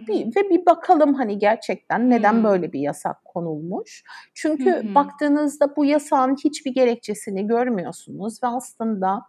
bir, 0.08 0.26
ve 0.26 0.50
bir 0.50 0.66
bakalım 0.66 1.14
hani 1.14 1.38
gerçekten 1.38 2.10
neden 2.10 2.32
hmm. 2.32 2.44
böyle 2.44 2.72
bir 2.72 2.80
yasak 2.80 3.24
konulmuş. 3.24 4.04
Çünkü 4.34 4.82
hmm. 4.82 4.94
baktığınızda 4.94 5.76
bu 5.76 5.84
yasağın 5.84 6.36
hiçbir 6.44 6.74
gerekçesini 6.74 7.46
görmüyorsunuz 7.46 8.42
ve 8.42 8.46
aslında 8.46 9.22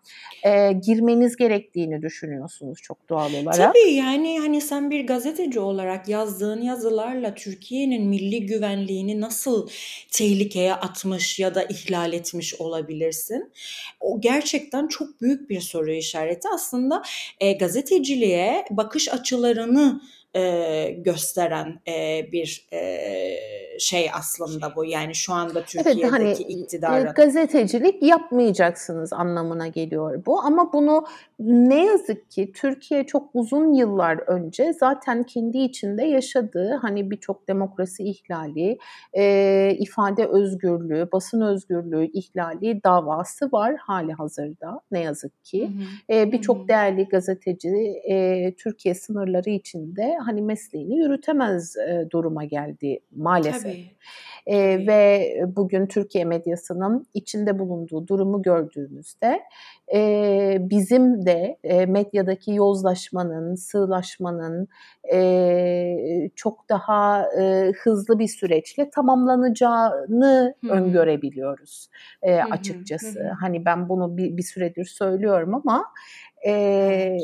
e, 0.43 0.71
girmeniz 0.71 1.35
gerektiğini 1.35 2.01
düşünüyorsunuz 2.01 2.79
çok 2.81 3.09
doğal 3.09 3.33
olarak. 3.33 3.73
Tabii 3.73 3.93
yani 3.93 4.39
hani 4.39 4.61
sen 4.61 4.91
bir 4.91 5.07
gazeteci 5.07 5.59
olarak 5.59 6.09
yazdığın 6.09 6.61
yazılarla 6.61 7.35
Türkiye'nin 7.35 8.07
milli 8.07 8.45
güvenliğini 8.45 9.21
nasıl 9.21 9.67
tehlikeye 10.11 10.73
atmış 10.73 11.39
ya 11.39 11.55
da 11.55 11.63
ihlal 11.63 12.13
etmiş 12.13 12.61
olabilirsin? 12.61 13.51
O 13.99 14.21
gerçekten 14.21 14.87
çok 14.87 15.21
büyük 15.21 15.49
bir 15.49 15.61
soru 15.61 15.91
işareti. 15.91 16.47
Aslında 16.53 17.01
e, 17.39 17.53
gazeteciliğe 17.65 18.65
bakış 18.71 19.13
açılarını 19.13 20.01
e, 20.35 20.89
gösteren 20.97 21.81
e, 21.87 22.27
bir 22.31 22.67
e, 22.73 22.77
şey 23.79 24.09
aslında 24.13 24.75
bu. 24.75 24.85
Yani 24.85 25.15
şu 25.15 25.33
anda 25.33 25.63
Türkiye'deki 25.63 26.01
evet, 26.01 26.11
hani, 26.11 26.31
iktidarın. 26.31 27.13
Gazetecilik 27.13 28.03
yapmayacaksınız 28.03 29.13
anlamına 29.13 29.67
geliyor 29.67 30.25
bu. 30.25 30.39
Ama 30.39 30.73
bunu 30.73 31.05
ne 31.39 31.85
yazık 31.85 32.31
ki 32.31 32.51
Türkiye 32.51 33.03
çok 33.03 33.29
uzun 33.33 33.73
yıllar 33.73 34.17
önce 34.17 34.73
zaten 34.73 35.23
kendi 35.23 35.57
içinde 35.57 36.03
yaşadığı 36.03 36.73
hani 36.81 37.11
birçok 37.11 37.47
demokrasi 37.47 38.03
ihlali, 38.03 38.77
e, 39.13 39.75
ifade 39.79 40.25
özgürlüğü, 40.27 41.09
basın 41.11 41.41
özgürlüğü 41.41 42.11
ihlali 42.11 42.83
davası 42.83 43.49
var 43.51 43.75
hali 43.75 44.13
hazırda 44.13 44.81
ne 44.91 44.99
yazık 44.99 45.43
ki. 45.43 45.71
E, 46.09 46.31
birçok 46.31 46.67
değerli 46.67 47.05
gazeteci 47.05 48.01
e, 48.09 48.53
Türkiye 48.55 48.95
sınırları 48.95 49.49
içinde 49.49 50.17
hani 50.25 50.41
mesleğini 50.41 50.97
yürütemez 50.97 51.77
e, 51.77 52.07
duruma 52.11 52.43
geldi 52.43 52.99
maalesef. 53.15 53.64
Tabii. 53.65 53.95
E, 54.45 54.87
ve 54.87 55.33
bugün 55.55 55.87
Türkiye 55.87 56.25
medyasının 56.25 57.07
içinde 57.13 57.59
bulunduğu 57.59 58.07
durumu 58.07 58.41
gördüğümüzde 58.41 59.41
e, 59.93 60.57
bizim 60.59 61.25
de 61.25 61.57
e, 61.63 61.85
medyadaki 61.85 62.51
yozlaşmanın, 62.51 63.55
sığlaşmanın 63.55 64.67
e, 65.13 66.29
çok 66.35 66.69
daha 66.69 67.25
e, 67.39 67.71
hızlı 67.83 68.19
bir 68.19 68.27
süreçle 68.27 68.89
tamamlanacağını 68.89 70.55
Hı-hı. 70.61 70.71
öngörebiliyoruz 70.71 71.89
e, 72.21 72.35
açıkçası. 72.35 73.19
Hı-hı. 73.19 73.33
Hani 73.41 73.65
ben 73.65 73.89
bunu 73.89 74.17
bir, 74.17 74.37
bir 74.37 74.43
süredir 74.43 74.85
söylüyorum 74.85 75.55
ama 75.55 75.85
e, 76.45 77.17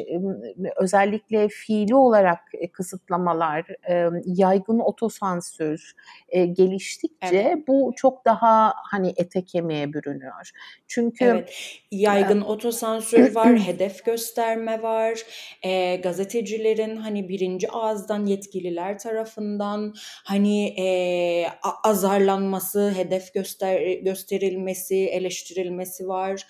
özellikle 0.76 1.48
fiili 1.48 1.96
olarak 1.96 2.40
kısıtlamalar, 2.72 3.66
e, 3.90 4.10
yaygın 4.26 4.80
otosansür 4.80 5.94
e, 6.30 6.46
geliştikçe 6.46 7.38
evet. 7.38 7.68
bu 7.68 7.94
çok 7.96 8.26
daha 8.26 8.74
hani 8.92 9.14
ete 9.18 9.46
kemiğe 9.46 9.94
bürünüyor. 9.94 10.50
Çünkü 10.88 11.26
evet. 11.26 11.80
yaygın 11.92 12.42
e, 12.42 12.44
otosansür 12.44 13.36
var, 13.36 13.60
hedef 13.60 14.06
gösterme 14.06 14.82
var, 14.82 15.20
e, 15.64 15.96
gazetecilerin 15.96 16.96
hani 16.96 17.30
birinci 17.30 17.72
ağızdan 17.72 18.26
yetkililer 18.26 19.00
tarafından 19.00 19.94
hani 20.24 20.66
e, 20.80 21.46
azarlanması, 21.84 22.92
hedef 22.96 23.34
göster 23.34 23.92
gösterilmesi, 23.94 24.96
eleştirilmesi 24.96 26.08
var. 26.08 26.48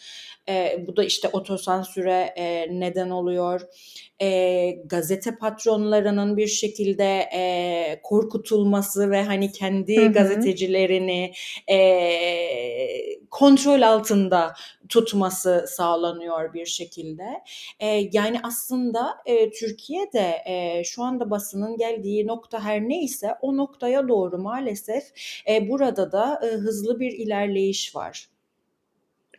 E, 0.49 0.83
bu 0.87 0.95
da 0.95 1.03
işte 1.03 1.27
otosansüre 1.27 2.33
e, 2.37 2.60
neden 2.69 3.09
oluyor. 3.09 3.61
E, 4.21 4.71
gazete 4.85 5.35
patronlarının 5.35 6.37
bir 6.37 6.47
şekilde 6.47 7.29
e, 7.33 8.01
korkutulması 8.03 9.11
ve 9.11 9.23
hani 9.23 9.51
kendi 9.51 9.97
hı 9.97 10.05
hı. 10.05 10.13
gazetecilerini 10.13 11.33
e, 11.71 11.79
kontrol 13.29 13.81
altında 13.81 14.53
tutması 14.89 15.65
sağlanıyor 15.67 16.53
bir 16.53 16.65
şekilde. 16.65 17.23
E, 17.79 18.09
yani 18.11 18.39
aslında 18.43 19.17
e, 19.25 19.51
Türkiye'de 19.51 20.35
e, 20.45 20.83
şu 20.83 21.03
anda 21.03 21.29
basının 21.29 21.77
geldiği 21.77 22.27
nokta 22.27 22.63
her 22.63 22.89
neyse 22.89 23.35
o 23.41 23.57
noktaya 23.57 24.07
doğru 24.07 24.37
maalesef 24.37 25.03
e, 25.49 25.69
burada 25.69 26.11
da 26.11 26.41
e, 26.43 26.47
hızlı 26.47 26.99
bir 26.99 27.11
ilerleyiş 27.11 27.95
var. 27.95 28.27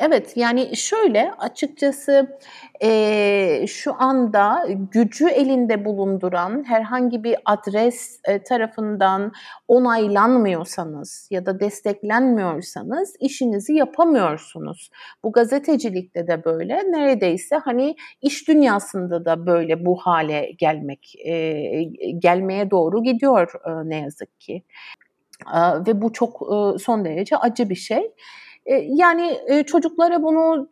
Evet 0.05 0.37
yani 0.37 0.77
şöyle 0.77 1.33
açıkçası 1.39 2.39
e, 2.83 3.65
şu 3.67 4.03
anda 4.03 4.67
gücü 4.91 5.29
elinde 5.29 5.85
bulunduran 5.85 6.65
herhangi 6.65 7.25
bir 7.25 7.37
adres 7.45 8.21
e, 8.29 8.43
tarafından 8.43 9.33
onaylanmıyorsanız 9.69 11.29
ya 11.31 11.47
da 11.47 11.61
desteklenmiyorsanız 11.61 13.17
işinizi 13.21 13.75
yapamıyorsunuz. 13.75 14.91
Bu 15.25 15.33
gazetecilikte 15.33 16.27
de 16.27 16.45
böyle 16.45 16.75
neredeyse 16.75 17.57
hani 17.57 17.97
iş 18.23 18.49
dünyasında 18.49 19.25
da 19.25 19.47
böyle 19.47 19.87
bu 19.87 19.97
hale 19.97 20.51
gelmek 20.59 21.15
e, 21.25 21.83
gelmeye 22.19 22.71
doğru 22.71 23.03
gidiyor 23.03 23.53
e, 23.67 23.89
ne 23.89 24.01
yazık 24.01 24.41
ki. 24.41 24.63
E, 25.55 25.59
ve 25.87 26.03
bu 26.03 26.13
çok 26.13 26.43
e, 26.43 26.79
son 26.79 27.05
derece 27.05 27.37
acı 27.37 27.71
bir 27.71 27.75
şey. 27.75 28.13
Yani 28.89 29.41
çocuklara 29.67 30.23
bunu 30.23 30.69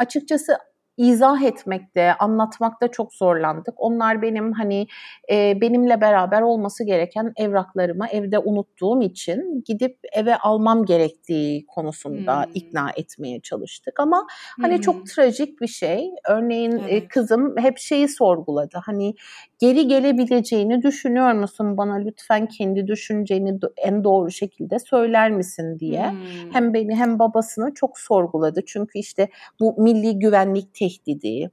açıkçası 0.00 0.58
izah 0.98 1.42
etmekte, 1.42 2.14
anlatmakta 2.14 2.88
çok 2.88 3.14
zorlandık. 3.14 3.74
Onlar 3.76 4.22
benim 4.22 4.52
hani 4.52 4.86
e, 5.30 5.60
benimle 5.60 6.00
beraber 6.00 6.42
olması 6.42 6.84
gereken 6.84 7.32
evraklarımı 7.36 8.06
evde 8.06 8.38
unuttuğum 8.38 9.02
için 9.02 9.64
gidip 9.66 9.98
eve 10.12 10.36
almam 10.36 10.84
gerektiği 10.84 11.66
konusunda 11.66 12.44
hmm. 12.44 12.52
ikna 12.54 12.90
etmeye 12.96 13.40
çalıştık. 13.40 14.00
Ama 14.00 14.26
hani 14.60 14.74
hmm. 14.74 14.80
çok 14.80 15.06
trajik 15.06 15.60
bir 15.60 15.66
şey. 15.66 16.10
Örneğin 16.28 16.72
evet. 16.72 16.92
e, 16.92 17.08
kızım 17.08 17.54
hep 17.56 17.78
şeyi 17.78 18.08
sorguladı. 18.08 18.78
Hani 18.84 19.14
geri 19.58 19.86
gelebileceğini 19.86 20.82
düşünüyor 20.82 21.32
musun? 21.32 21.76
Bana 21.76 21.94
lütfen 21.94 22.46
kendi 22.46 22.86
düşünceni 22.86 23.58
en 23.76 24.04
doğru 24.04 24.30
şekilde 24.30 24.78
söyler 24.78 25.30
misin 25.30 25.78
diye. 25.78 26.10
Hmm. 26.10 26.18
Hem 26.52 26.74
beni 26.74 26.96
hem 26.96 27.18
babasını 27.18 27.74
çok 27.74 27.98
sorguladı. 27.98 28.62
Çünkü 28.66 28.98
işte 28.98 29.28
bu 29.60 29.82
milli 29.82 30.18
güvenlik 30.18 30.74
tehdidi 30.88 31.50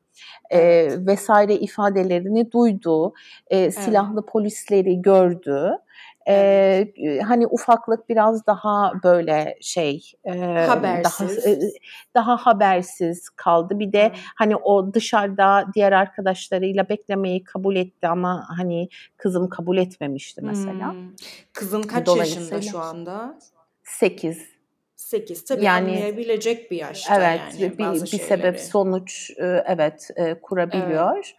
e, 0.50 0.88
vesaire 1.06 1.56
ifadelerini 1.56 2.52
duydu. 2.52 3.14
E, 3.48 3.72
silahlı 3.72 4.20
evet. 4.20 4.30
polisleri 4.30 5.02
gördü. 5.02 5.72
Ee, 6.28 6.92
hani 7.28 7.48
ufaklık 7.48 8.10
biraz 8.10 8.48
daha 8.48 8.94
böyle 9.04 9.58
şey 9.62 10.12
e, 10.24 10.32
habersiz. 10.68 11.46
daha 11.46 11.58
daha 12.16 12.38
habersiz 12.38 13.30
kaldı. 13.30 13.80
Bir 13.80 13.94
de 13.94 14.02
evet. 14.02 14.18
hani 14.36 14.56
o 14.56 14.94
dışarıda 14.94 15.66
diğer 15.76 15.92
arkadaşlarıyla 15.92 16.90
beklemeyi 16.90 17.44
kabul 17.44 17.76
etti 17.76 18.08
ama 18.08 18.46
hani 18.58 18.90
kızım 19.18 19.50
kabul 19.50 19.78
etmemişti 19.78 20.42
mesela. 20.44 20.94
Hmm. 20.94 21.12
Kızın 21.54 21.82
kaç 21.82 22.08
yaşında 22.08 22.62
şu 22.62 22.80
anda? 22.80 23.40
8. 23.84 24.55
8 25.06 25.46
tabii 25.46 25.64
yani, 25.66 25.92
anlayabilecek 25.92 26.72
bir 26.72 26.78
yaşta 26.78 27.16
evet, 27.16 27.42
yani 27.60 27.78
bir, 27.78 28.02
bir 28.02 28.20
sebep 28.20 28.60
sonuç 28.60 29.32
e, 29.38 29.64
evet 29.68 30.10
e, 30.16 30.34
kurabiliyor. 30.34 31.18
Evet. 31.18 31.36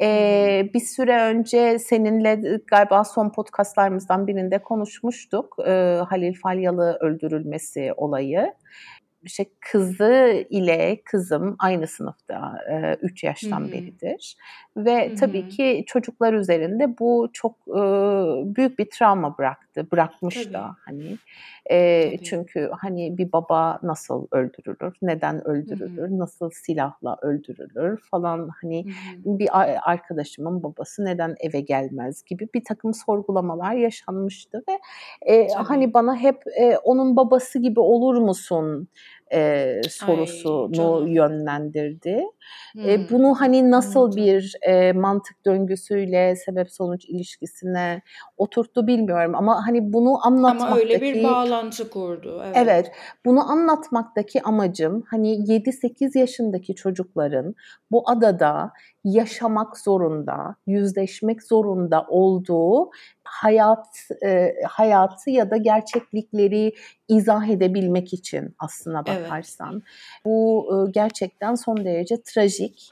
Ee, 0.00 0.70
bir 0.74 0.80
süre 0.80 1.22
önce 1.22 1.78
seninle 1.78 2.60
galiba 2.66 3.04
son 3.04 3.30
podcastlarımızdan 3.30 4.26
birinde 4.26 4.58
konuşmuştuk. 4.58 5.56
Ee, 5.66 6.00
Halil 6.08 6.34
Falyalı 6.34 6.98
öldürülmesi 7.00 7.92
olayı 7.96 8.54
işte 9.22 9.46
kızı 9.60 10.46
ile 10.50 11.02
kızım 11.04 11.56
aynı 11.58 11.86
sınıfta 11.86 12.52
3 13.02 13.24
yaştan 13.24 13.60
Hı-hı. 13.60 13.72
beridir 13.72 14.36
ve 14.76 15.08
Hı-hı. 15.08 15.16
tabii 15.16 15.48
ki 15.48 15.84
çocuklar 15.86 16.32
üzerinde 16.32 16.98
bu 16.98 17.30
çok 17.32 17.56
e, 17.68 17.80
büyük 18.56 18.78
bir 18.78 18.90
travma 18.90 19.38
bıraktı 19.38 19.63
bırakmış 19.90 20.34
tabii. 20.34 20.54
da 20.54 20.76
hani 20.84 21.18
e, 21.70 22.18
çünkü 22.18 22.70
hani 22.80 23.18
bir 23.18 23.32
baba 23.32 23.78
nasıl 23.82 24.26
öldürülür 24.32 24.96
neden 25.02 25.48
öldürülür 25.48 26.08
Hı-hı. 26.08 26.18
nasıl 26.18 26.50
silahla 26.50 27.16
öldürülür 27.22 28.00
falan 28.10 28.50
hani 28.60 28.84
Hı-hı. 28.84 29.38
bir 29.38 29.48
arkadaşımın 29.90 30.62
babası 30.62 31.04
neden 31.04 31.34
eve 31.40 31.60
gelmez 31.60 32.22
gibi 32.22 32.48
bir 32.54 32.64
takım 32.64 32.94
sorgulamalar 32.94 33.74
yaşanmıştı 33.74 34.62
ve 34.68 34.78
e, 35.34 35.48
hani 35.48 35.94
bana 35.94 36.16
hep 36.16 36.42
e, 36.60 36.78
onun 36.78 37.16
babası 37.16 37.58
gibi 37.58 37.80
olur 37.80 38.18
musun 38.18 38.88
e, 39.34 39.80
sorusunu 39.90 41.04
Ay, 41.04 41.12
yönlendirdi. 41.12 42.24
Hmm. 42.72 42.88
E, 42.88 43.10
bunu 43.10 43.34
hani 43.40 43.70
nasıl 43.70 44.00
Anladım. 44.00 44.16
bir 44.16 44.54
e, 44.62 44.92
mantık 44.92 45.44
döngüsüyle 45.44 46.36
sebep 46.36 46.72
sonuç 46.72 47.04
ilişkisine 47.04 48.02
oturttu 48.36 48.86
bilmiyorum 48.86 49.34
ama 49.34 49.66
hani 49.66 49.92
bunu 49.92 50.26
anlatmaktaki 50.26 50.72
Ama 50.72 50.80
öyle 50.80 51.00
bir 51.00 51.24
bağlantı 51.24 51.90
kurdu. 51.90 52.42
Evet. 52.44 52.56
Evet, 52.56 52.92
bunu 53.24 53.50
anlatmaktaki 53.50 54.42
amacım 54.42 55.04
hani 55.10 55.28
7-8 55.28 56.18
yaşındaki 56.18 56.74
çocukların 56.74 57.54
bu 57.90 58.10
adada 58.10 58.72
yaşamak 59.04 59.78
zorunda, 59.78 60.56
yüzleşmek 60.66 61.42
zorunda 61.42 62.06
olduğu 62.08 62.90
hayat 63.42 63.86
e, 64.24 64.54
hayatı 64.68 65.30
ya 65.30 65.50
da 65.50 65.56
gerçeklikleri 65.56 66.72
izah 67.08 67.48
edebilmek 67.48 68.12
için 68.14 68.54
aslına 68.58 69.02
Evet. 69.06 69.24
bakarsan. 69.24 69.82
Bu 70.24 70.66
e, 70.72 70.90
gerçekten 70.90 71.54
son 71.54 71.84
derece 71.84 72.22
trajik, 72.22 72.88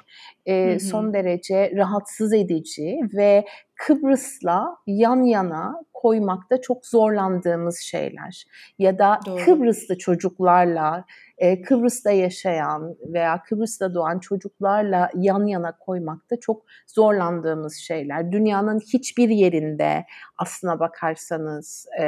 e, 0.47 0.71
Hı 0.71 0.75
hı. 0.75 0.81
son 0.81 1.13
derece 1.15 1.73
rahatsız 1.77 2.33
edici 2.33 2.99
ve 3.15 3.45
Kıbrıs'la 3.75 4.77
yan 4.87 5.23
yana 5.25 5.83
koymakta 6.03 6.61
çok 6.61 6.87
zorlandığımız 6.87 7.79
şeyler. 7.79 8.45
Ya 8.79 8.99
da 8.99 9.19
Doğru. 9.27 9.45
Kıbrıslı 9.45 9.99
çocuklarla, 9.99 11.05
e, 11.39 11.63
Kıbrıs'ta 11.63 12.11
yaşayan 12.11 12.97
veya 13.07 13.43
Kıbrıs'ta 13.43 13.95
doğan 13.95 14.19
çocuklarla 14.19 15.11
yan 15.15 15.47
yana 15.47 15.79
koymakta 15.79 16.37
çok 16.41 16.63
zorlandığımız 16.87 17.77
şeyler. 17.77 18.33
Dünyanın 18.33 18.79
hiçbir 18.79 19.29
yerinde 19.29 20.05
aslına 20.39 20.81
bakarsanız 20.81 21.87
e, 22.01 22.05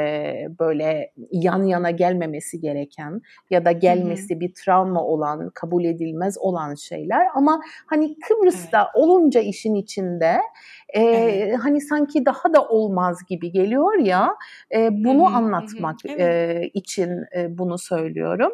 böyle 0.59 1.11
yan 1.31 1.63
yana 1.63 1.91
gelmemesi 1.91 2.59
gereken 2.59 3.21
ya 3.49 3.65
da 3.65 3.71
gelmesi 3.71 4.39
bir 4.39 4.53
travma 4.53 5.03
olan, 5.03 5.51
kabul 5.53 5.83
edilmez 5.85 6.37
olan 6.37 6.75
şeyler. 6.75 7.27
Ama 7.35 7.61
hani 7.85 8.15
Kıbrıs'ta 8.19 8.91
olunca 8.93 9.41
işin 9.41 9.75
içinde 9.75 10.41
e, 10.89 11.01
Evet. 11.01 11.59
hani 11.63 11.81
sanki 11.81 12.25
daha 12.25 12.53
da 12.53 12.67
olmaz 12.67 13.19
gibi 13.29 13.51
geliyor 13.51 13.84
ya. 13.93 14.35
E, 14.75 14.89
bunu 14.91 15.31
hı. 15.31 15.35
anlatmak 15.35 15.95
Evet. 16.05 16.19
e, 16.19 16.69
için 16.73 17.09
e, 17.37 17.57
bunu 17.57 17.77
söylüyorum. 17.77 18.51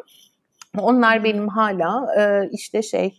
Onlar 0.78 1.24
benim 1.24 1.48
hala 1.48 2.06
e, 2.18 2.48
işte 2.52 2.82
şey 2.82 3.18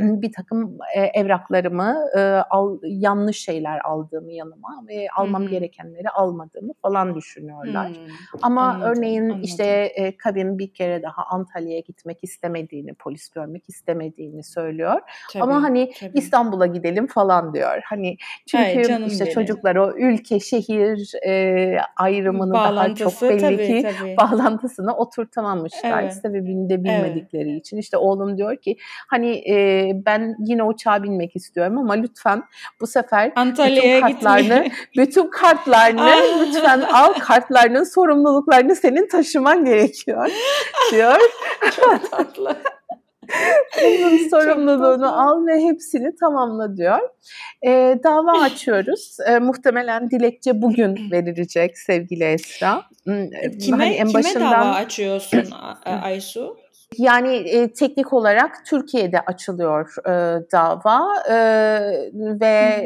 bir 0.00 0.32
takım 0.32 0.78
e, 0.94 1.00
evraklarımı 1.00 1.96
e, 2.16 2.20
al, 2.50 2.78
yanlış 2.82 3.38
şeyler 3.38 3.80
aldığımı 3.84 4.32
yanıma 4.32 4.84
ve 4.88 5.06
almam 5.16 5.44
hı. 5.44 5.48
gerekenleri 5.50 6.10
almadığımı 6.10 6.72
falan 6.82 7.14
düşünüyorlar. 7.14 7.88
Hmm. 7.88 7.96
Ama 8.42 8.62
Anladım, 8.62 8.90
örneğin 8.90 9.22
anladım. 9.22 9.42
işte 9.42 9.92
Kabin 10.18 10.58
bir 10.58 10.72
kere 10.74 11.02
daha 11.02 11.24
Antalya'ya 11.30 11.80
gitmek 11.80 12.18
istemediğini, 12.22 12.94
polis 12.94 13.28
görmek 13.28 13.68
istemediğini 13.68 14.42
söylüyor. 14.44 15.00
Tabii, 15.32 15.42
Ama 15.42 15.62
hani 15.62 15.92
tabii. 16.00 16.18
İstanbul'a 16.18 16.66
gidelim 16.66 17.06
falan 17.06 17.54
diyor. 17.54 17.82
Hani 17.84 18.16
çünkü 18.46 18.64
Ay, 18.92 19.06
işte 19.06 19.24
benim. 19.24 19.34
çocuklar 19.34 19.76
o 19.76 19.92
ülke 19.96 20.40
şehir 20.40 21.12
e, 21.26 21.76
ayrımını 21.96 22.54
daha 22.54 22.94
çok 22.94 23.22
belli 23.22 23.40
tabii 23.40 23.66
ki 23.66 23.88
tabii. 23.98 24.16
bağlantısını 24.20 24.96
oturtamamışlar 24.96 26.02
Evet. 26.02 26.14
sebebini 26.14 26.68
de 26.68 26.74
Evet. 26.74 26.84
bilmedikleri 26.84 27.56
için. 27.56 27.76
İşte 27.76 27.96
oğlum 27.96 28.38
diyor 28.38 28.56
ki 28.56 28.76
hani 29.08 29.42
e, 29.48 29.90
ben 30.06 30.34
yine 30.46 30.62
uçağa 30.62 31.02
binmek 31.02 31.36
istiyorum 31.36 31.78
ama 31.78 31.92
lütfen 31.92 32.42
bu 32.80 32.86
sefer 32.86 33.32
Antalya'ya 33.36 33.96
bütün 33.96 34.00
kartlarını 34.00 34.42
gitmeyi. 34.64 34.72
bütün 35.06 35.30
kartlarını 35.30 36.00
Ah. 36.00 36.40
lütfen 36.40 36.80
al 36.80 37.12
kartlarının 37.12 37.84
sorumluluklarını 37.84 38.76
senin 38.76 39.08
taşıman 39.08 39.64
gerekiyor 39.64 40.30
diyor. 40.92 41.16
Çok 41.76 42.10
tatlı. 42.10 42.56
Bunun 43.84 44.28
sorumluluğunu 44.28 45.20
al 45.30 45.46
ve 45.46 45.60
hepsini 45.62 46.16
tamamla 46.16 46.76
diyor. 46.76 46.98
Ee, 47.66 47.98
dava 48.04 48.40
açıyoruz. 48.42 49.16
Ee, 49.28 49.38
muhtemelen 49.38 50.10
dilekçe 50.10 50.62
bugün 50.62 50.98
verilecek 51.12 51.78
sevgili 51.78 52.24
Esra. 52.24 52.82
Hmm, 53.04 53.30
Kime, 53.60 53.76
hani 53.84 53.94
en 53.94 54.06
kime 54.08 54.14
başından 54.14 54.52
dava 54.52 54.74
açıyorsun 54.74 55.44
Aysu? 56.02 56.56
Yani 56.98 57.36
e, 57.36 57.72
teknik 57.72 58.12
olarak 58.12 58.66
Türkiye'de 58.66 59.20
açılıyor 59.20 59.94
e, 60.06 60.10
dava 60.52 61.22
e, 61.30 61.36
ve 62.40 62.84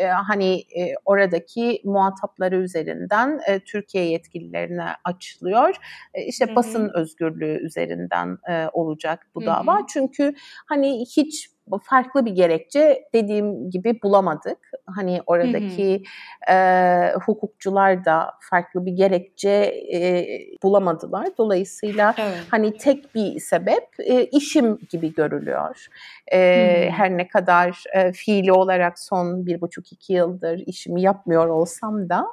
e, 0.00 0.06
hani 0.06 0.54
e, 0.54 0.94
oradaki 1.04 1.80
muhatapları 1.84 2.56
üzerinden 2.56 3.40
e, 3.46 3.60
Türkiye 3.60 4.04
yetkililerine 4.04 4.86
açılıyor. 5.04 5.76
E, 6.14 6.24
işte 6.24 6.46
Hı 6.46 6.50
hı. 6.50 6.56
basın 6.56 6.90
özgürlüğü 6.94 7.66
üzerinden 7.66 8.38
e, 8.50 8.68
olacak 8.72 9.26
bu 9.34 9.46
dava. 9.46 9.78
hı. 9.78 9.84
Çünkü 9.88 10.34
hani 10.68 11.00
hiç 11.00 11.51
farklı 11.82 12.26
bir 12.26 12.30
gerekçe 12.30 13.04
dediğim 13.14 13.70
gibi 13.70 14.02
bulamadık. 14.02 14.58
Hani 14.86 15.12
Hı 15.12 15.18
hı. 15.18 15.22
oradaki 15.26 16.02
e, 16.48 16.56
hukukçular 17.26 18.04
da 18.04 18.30
farklı 18.50 18.86
bir 18.86 18.92
gerekçe 18.92 19.48
e, 19.92 20.26
bulamadılar. 20.62 21.26
Dolayısıyla 21.38 22.14
Evet. 22.18 22.38
hani 22.50 22.76
tek 22.76 23.14
bir 23.14 23.40
sebep 23.40 23.88
e, 23.98 24.24
işim 24.24 24.78
gibi 24.90 25.14
görülüyor. 25.14 25.86
E, 26.32 26.38
Hı 26.38 26.86
hı. 26.86 26.90
her 26.90 27.10
ne 27.16 27.28
kadar 27.28 27.84
e, 27.94 28.12
fiili 28.12 28.52
olarak 28.52 28.98
son 28.98 29.46
bir 29.46 29.60
buçuk 29.60 29.92
iki 29.92 30.12
yıldır 30.12 30.58
işimi 30.66 31.02
yapmıyor 31.02 31.46
olsam 31.46 32.08
da 32.08 32.26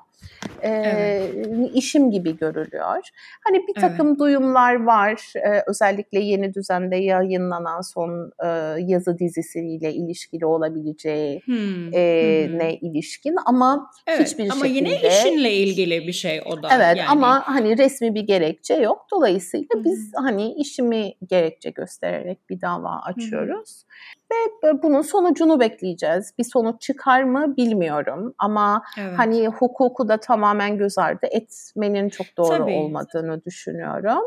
e, 0.62 0.70
Evet. 0.70 1.74
işim 1.74 2.12
gibi 2.12 2.38
görülüyor. 2.38 3.10
Hani 3.48 3.58
bir 3.58 3.74
Evet. 3.78 3.82
takım 3.82 4.20
duyumlar 4.20 4.84
var. 4.86 5.34
E, 5.36 5.64
özellikle 5.68 6.20
yeni 6.20 6.54
düzende 6.54 6.96
yayınlanan 6.96 7.82
son 7.82 8.32
e, 8.44 8.48
yazı 8.80 9.20
dizisiyle 9.20 9.94
ilişkili 9.94 10.46
olabileceği 10.46 11.42
Hmm, 11.46 11.94
e, 11.94 12.48
hı. 12.50 12.58
ne 12.58 12.74
ilişkin 12.76 13.36
ama 13.46 13.92
Evet 14.08 14.28
hiçbir 14.28 14.50
ama 14.52 14.66
yine 14.66 14.90
şekilde 14.90 15.08
işinle 15.08 15.54
ilgili 15.54 16.08
bir 16.08 16.14
şey 16.14 16.42
o 16.46 16.64
da 16.64 16.70
Evet 16.72 16.98
yani. 16.98 17.10
ama 17.10 17.42
hani 17.48 17.78
resmi 17.78 18.16
bir 18.16 18.22
gerekçe 18.22 18.74
yok. 18.74 19.06
Dolayısıyla 19.12 19.68
hı. 19.74 19.84
biz 19.84 20.12
hani 20.16 20.54
işimi 20.54 21.14
gerekçe 21.30 21.70
göstererek 21.70 22.50
bir 22.50 22.62
dava 22.62 23.02
açıyoruz. 23.06 23.84
Ve 24.32 24.74
bunun 24.84 25.02
sonucunu 25.02 25.60
bekleyeceğiz. 25.60 26.34
Bir 26.40 26.44
sonuç 26.44 26.82
çıkar 26.82 27.24
mı 27.24 27.58
bilmiyorum 27.58 28.34
ama 28.38 28.84
Evet. 29.00 29.14
hani 29.18 29.48
hukuku 29.48 30.09
da 30.10 30.18
tamamen 30.20 30.78
göz 30.78 30.98
ardı 30.98 31.28
etmenin 31.32 32.10
çok 32.10 32.28
doğru 32.38 32.58
Tabii. 32.58 32.72
olmadığını 32.72 33.46
düşünüyorum. 33.46 34.24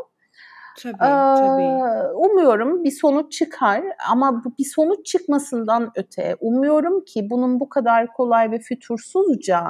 Tabii, 0.82 0.94
Ee, 0.94 1.36
tabii. 1.40 2.12
umuyorum 2.14 2.84
bir 2.84 2.90
sonuç 2.90 3.32
çıkar 3.32 3.82
ama 4.10 4.42
bir 4.58 4.64
sonuç 4.64 5.06
çıkmasından 5.06 5.90
öte 5.96 6.36
umuyorum 6.40 7.04
ki 7.04 7.30
bunun 7.30 7.60
bu 7.60 7.68
kadar 7.68 8.12
kolay 8.12 8.50
ve 8.50 8.58
fütursuzca 8.58 9.64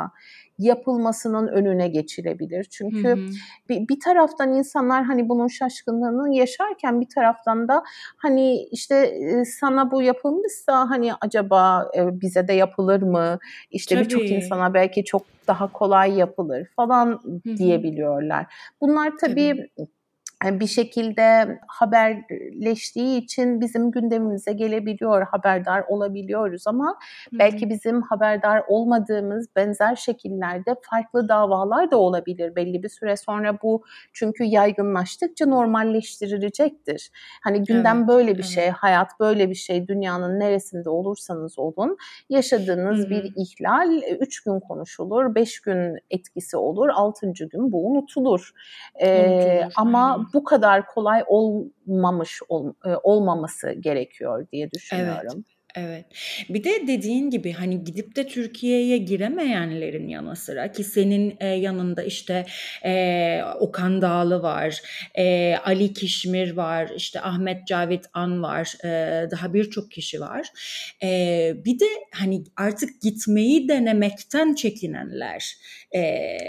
yapılmasının 0.63 1.47
önüne 1.47 1.89
geçilebilir. 1.89 2.65
Hı 2.65 2.69
Çünkü 2.71 3.09
hı. 3.09 3.17
bir, 3.69 3.89
bir 3.89 4.01
taraftan 4.01 4.53
insanlar 4.55 5.05
hani 5.05 5.29
bunun 5.29 5.49
şaşkınlığını 5.49 6.35
yaşarken 6.35 7.01
bir 7.01 7.09
taraftan 7.15 7.69
da 7.69 7.83
hani 8.17 8.63
işte 8.63 8.97
e, 8.97 9.45
sana 9.45 9.91
bu 9.91 10.03
yapılmışsa 10.03 10.91
hani 10.91 11.13
acaba 11.21 11.91
e, 11.97 12.21
bize 12.21 12.49
de 12.49 12.53
yapılır 12.53 13.03
mı? 13.03 13.39
İşte 13.71 14.01
birçok 14.01 14.31
insana 14.31 14.75
belki 14.75 15.05
çok 15.05 15.23
daha 15.49 15.73
kolay 15.73 16.19
yapılır 16.19 16.69
falan 16.77 17.07
Hı 17.07 17.51
hı. 17.51 17.57
diyebiliyorlar. 17.57 18.55
Bunlar 18.81 19.13
tabii 19.21 19.69
Tabii. 19.77 19.89
E, 20.47 20.61
bir 20.61 20.67
şekilde 20.67 21.59
haberleştiği 21.69 23.21
için 23.21 23.61
bizim 23.61 23.91
gündemimize 23.91 24.53
gelebiliyor, 24.53 25.23
haberdar 25.23 25.85
olabiliyoruz 25.89 26.67
ama 26.67 26.99
belki 27.33 27.71
bizim 27.71 28.03
haberdar 28.03 28.63
olmadığımız 28.69 29.47
benzer 29.57 29.97
şekillerde 29.97 30.77
farklı 30.91 31.29
davalar 31.29 31.91
da 31.91 31.97
olabilir. 31.97 32.57
Belli 32.57 32.83
bir 32.83 32.89
süre 32.89 33.17
sonra 33.17 33.59
bu 33.63 33.83
çünkü 34.13 34.45
yaygınlaştıkça 34.45 35.47
normalleştirilecektir. 35.47 37.11
Hani 37.45 37.65
gündem 37.65 37.99
Evet, 37.99 38.09
böyle 38.09 38.31
bir 38.31 38.35
evet. 38.35 38.45
şey, 38.45 38.69
hayat 38.69 39.21
böyle 39.21 39.51
bir 39.51 39.55
şey, 39.55 39.89
dünyanın 39.89 40.41
neresinde 40.41 40.91
olursanız 40.91 41.59
olun 41.59 41.97
yaşadığınız 42.29 43.07
hı. 43.07 43.11
bir 43.11 43.33
ihlal 43.37 44.03
3 44.21 44.41
gün 44.41 44.61
konuşulur, 44.61 45.35
5 45.35 45.61
gün 45.61 45.99
etkisi 46.11 46.57
olur, 46.57 46.89
6. 46.89 47.33
gün 47.33 47.73
bu 47.73 47.87
unutulur. 47.87 48.53
Ee, 48.95 49.29
Unutulur. 49.29 49.73
ama. 49.77 50.27
Bu 50.35 50.45
kadar 50.45 50.87
kolay 50.87 51.25
olmamış 51.27 52.41
ol, 52.49 52.73
e, 52.85 52.89
olmaması 53.03 53.73
gerekiyor 53.73 54.47
diye 54.53 54.71
düşünüyorum. 54.71 55.45
Evet. 55.49 55.62
Bir 56.49 56.65
de 56.65 56.87
dediğin 56.87 57.31
gibi 57.31 57.53
hani 57.53 57.85
gidip 57.85 58.17
de 58.17 58.27
Türkiye'ye 58.27 58.99
giremeyenlerin 58.99 60.09
yanı 60.09 60.37
sıra 60.37 60.73
ki 60.73 60.85
senin 60.85 61.37
e, 61.41 61.47
yanında 61.47 62.03
işte 62.03 62.47
e, 62.85 63.43
Okan 63.61 64.03
Dağlı 64.03 64.43
var, 64.43 64.83
e, 65.15 65.57
Ali 65.65 65.93
Kişmir 65.93 66.57
var, 66.57 66.91
işte 66.97 67.21
Ahmet 67.21 67.67
Cavit 67.67 68.05
An 68.13 68.43
var, 68.43 68.75
e, 68.85 69.31
daha 69.31 69.55
birçok 69.55 69.91
kişi 69.91 70.21
var. 70.21 70.49
E, 71.03 71.53
bir 71.65 71.79
de 71.79 71.87
hani 72.15 72.45
artık 72.57 73.03
gitmeyi 73.03 73.69
denemekten 73.69 74.55
çekinenler 74.55 75.57
e, 75.93 76.01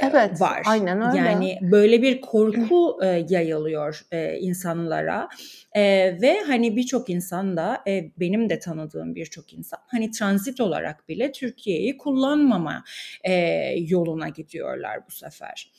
evet, 0.02 0.42
var. 0.42 0.62
Aynen 0.66 1.02
öyle. 1.02 1.18
Yani 1.18 1.60
böyle 1.62 2.02
bir 2.02 2.22
korku 2.22 3.00
e, 3.04 3.26
yayılıyor 3.30 4.02
e, 4.12 4.38
insanlara. 4.38 5.30
E, 5.76 5.82
ve 6.22 6.40
hani 6.48 6.76
birçok 6.76 7.10
insan 7.10 7.58
da 7.58 7.84
e, 7.88 8.12
benim 8.20 8.50
de 8.50 8.60
tanıdığım 8.60 9.13
birçok 9.16 9.54
insan 9.54 9.80
hani 9.88 10.12
transit 10.12 10.62
olarak 10.62 11.10
bile 11.10 11.32
Türkiye'yi 11.32 11.98
kullanmama 11.98 12.84
e, 13.24 13.34
yoluna 13.78 14.30
gidiyorlar 14.30 15.00
bu 15.08 15.12
sefer. 15.12 15.72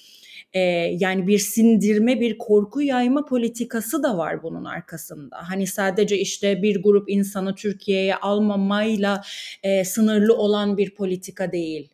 E, 0.52 0.60
yani 0.98 1.26
bir 1.26 1.38
sindirme, 1.38 2.20
bir 2.20 2.38
korku 2.38 2.82
yayma 2.82 3.24
politikası 3.24 4.02
da 4.02 4.18
var 4.18 4.42
bunun 4.42 4.64
arkasında. 4.64 5.36
Hani 5.50 5.66
sadece 5.66 6.18
işte 6.18 6.62
bir 6.62 6.82
grup 6.82 7.10
insanı 7.10 7.54
Türkiye'ye 7.54 8.16
almamayla 8.16 9.22
e, 9.62 9.84
sınırlı 9.84 10.36
olan 10.36 10.76
bir 10.76 10.94
politika 10.94 11.52
değil. 11.52 11.90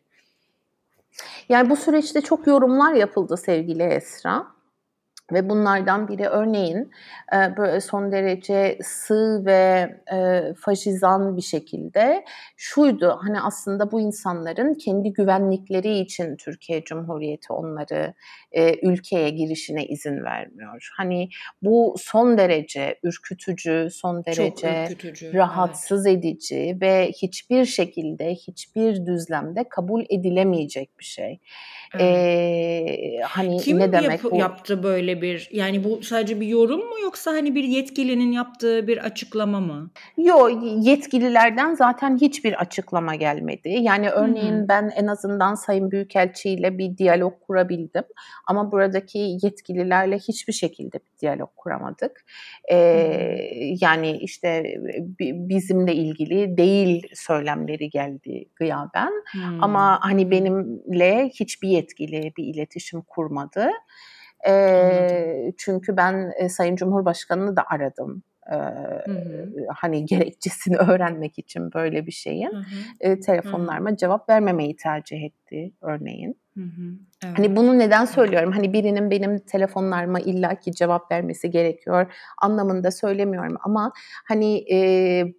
Yani 1.49 1.69
bu 1.69 1.75
süreçte 1.75 2.21
çok 2.21 2.47
yorumlar 2.47 2.93
yapıldı 2.93 3.37
sevgili 3.37 3.83
Esra. 3.83 4.60
Ve 5.31 5.49
bunlardan 5.49 6.07
biri 6.07 6.27
örneğin 6.27 6.91
e, 7.33 7.57
böyle 7.57 7.81
son 7.81 8.11
derece 8.11 8.77
sığ 8.81 9.45
ve 9.45 9.89
e, 10.13 10.41
faşizan 10.53 11.37
bir 11.37 11.41
şekilde 11.41 12.25
şuydu. 12.57 13.17
Hani 13.21 13.41
aslında 13.41 13.91
bu 13.91 14.01
insanların 14.01 14.73
kendi 14.73 15.13
güvenlikleri 15.13 15.99
için 15.99 16.35
Türkiye 16.35 16.83
Cumhuriyeti 16.83 17.53
onları 17.53 18.13
e, 18.51 18.87
ülkeye 18.87 19.29
girişine 19.29 19.85
izin 19.85 20.23
vermiyor. 20.23 20.89
Hani 20.97 21.29
bu 21.61 21.95
son 21.97 22.37
derece 22.37 22.99
ürkütücü, 23.03 23.87
son 23.91 24.25
derece 24.25 24.83
ürkütücü, 24.85 25.33
rahatsız 25.33 26.07
evet. 26.07 26.17
edici 26.17 26.77
ve 26.81 27.11
hiçbir 27.21 27.65
şekilde 27.65 28.35
hiçbir 28.35 29.05
düzlemde 29.05 29.69
kabul 29.69 30.03
edilemeyecek 30.09 30.99
bir 30.99 31.05
şey. 31.05 31.39
Evet. 31.93 32.01
Ee, 32.01 33.19
hani 33.23 33.57
Kim 33.57 33.79
ne 33.79 33.91
demek 33.91 34.23
yap- 34.23 34.31
bu? 34.31 34.35
yaptı 34.35 34.83
böyle 34.83 35.20
bir 35.21 35.49
yani 35.51 35.83
bu 35.83 36.03
sadece 36.03 36.41
bir 36.41 36.47
yorum 36.47 36.79
mu 36.79 36.99
yoksa 37.03 37.31
hani 37.31 37.55
bir 37.55 37.63
yetkilinin 37.63 38.31
yaptığı 38.31 38.87
bir 38.87 38.97
açıklama 38.97 39.59
mı? 39.59 39.91
Yok 40.17 40.51
yetkililerden 40.63 41.75
zaten 41.75 42.17
hiçbir 42.17 42.61
açıklama 42.61 43.15
gelmedi. 43.15 43.69
Yani 43.69 44.09
örneğin 44.09 44.57
Hı-hı. 44.57 44.67
ben 44.67 44.91
en 44.95 45.07
azından 45.07 45.55
Sayın 45.55 45.91
Büyükelçi 45.91 46.49
ile 46.49 46.77
bir 46.77 46.97
diyalog 46.97 47.33
kurabildim 47.47 48.03
ama 48.47 48.71
buradaki 48.71 49.37
yetkililerle 49.43 50.17
hiçbir 50.17 50.53
şekilde 50.53 50.97
bir 50.97 51.19
diyalog 51.21 51.49
kuramadık. 51.55 52.25
Ee, 52.71 52.77
yani 53.81 54.17
işte 54.17 54.63
bizimle 55.19 55.93
ilgili 55.95 56.57
değil 56.57 57.07
söylemleri 57.13 57.89
geldi 57.89 58.45
gıyaben 58.55 59.11
hmm. 59.31 59.63
ama 59.63 59.99
hani 60.01 60.31
benimle 60.31 61.29
hiçbir 61.39 61.69
yetkili 61.69 62.33
bir 62.37 62.43
iletişim 62.43 63.01
kurmadı. 63.01 63.69
E, 64.47 65.53
çünkü 65.57 65.97
ben 65.97 66.31
e, 66.37 66.49
Sayın 66.49 66.75
Cumhurbaşkanı'nı 66.75 67.55
da 67.55 67.63
aradım. 67.67 68.23
E, 68.51 68.55
hı 68.55 69.11
hı. 69.11 69.51
Hani 69.75 70.05
gerekçesini 70.05 70.77
öğrenmek 70.77 71.39
için 71.39 71.73
böyle 71.73 72.05
bir 72.05 72.11
şeyin. 72.11 72.51
Hı 72.51 72.57
hı. 72.57 72.63
E, 72.99 73.19
telefonlarıma 73.19 73.89
hı. 73.89 73.97
cevap 73.97 74.29
vermemeyi 74.29 74.75
tercih 74.75 75.23
etti 75.23 75.71
örneğin. 75.81 76.39
Hı 76.57 76.63
hı. 76.63 76.93
Evet. 77.25 77.37
Hani 77.37 77.55
bunu 77.55 77.79
neden 77.79 78.05
söylüyorum? 78.05 78.51
Hani 78.51 78.73
birinin 78.73 79.11
benim 79.11 79.39
telefonlarıma 79.39 80.19
illaki 80.19 80.71
cevap 80.71 81.11
vermesi 81.11 81.51
gerekiyor 81.51 82.13
anlamında 82.41 82.91
söylemiyorum 82.91 83.57
ama 83.63 83.91
hani 84.27 84.73
e, 84.73 84.77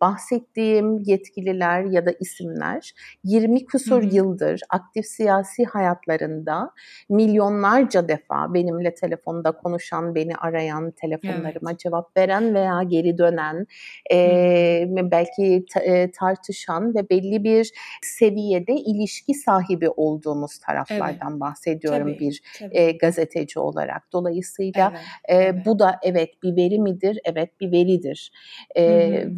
bahsettiğim 0.00 0.98
yetkililer 0.98 1.82
ya 1.84 2.06
da 2.06 2.10
isimler 2.20 2.92
20 3.24 3.64
kusur 3.64 4.02
Hı-hı. 4.02 4.14
yıldır 4.14 4.60
aktif 4.70 5.06
siyasi 5.06 5.64
hayatlarında 5.64 6.70
milyonlarca 7.08 8.08
defa 8.08 8.54
benimle 8.54 8.94
telefonda 8.94 9.52
konuşan, 9.52 10.14
beni 10.14 10.36
arayan, 10.36 10.90
telefonlarıma 10.90 11.70
evet. 11.70 11.80
cevap 11.80 12.16
veren 12.16 12.54
veya 12.54 12.82
geri 12.82 13.18
dönen, 13.18 13.66
e, 14.12 14.84
belki 14.88 15.64
ta, 15.72 15.80
e, 15.80 16.10
tartışan 16.10 16.94
ve 16.94 17.08
belli 17.10 17.44
bir 17.44 17.70
seviyede 18.02 18.72
ilişki 18.72 19.34
sahibi 19.34 19.88
olduğumuz 19.88 20.58
taraflardan 20.58 21.30
evet. 21.30 21.40
bahsediyorum 21.40 21.71
bahsediyorum 21.72 22.14
tabii, 22.14 22.20
bir 22.20 22.42
tabii. 22.58 22.78
E, 22.78 22.92
gazeteci 22.92 23.58
olarak. 23.58 24.12
Dolayısıyla 24.12 24.92
evet, 24.92 25.40
e, 25.40 25.44
evet. 25.44 25.66
bu 25.66 25.78
da 25.78 25.98
evet 26.02 26.42
bir 26.42 26.56
veri 26.56 26.78
midir? 26.78 27.18
Evet 27.24 27.60
bir 27.60 27.72
veridir. 27.72 28.32
E, 28.74 28.84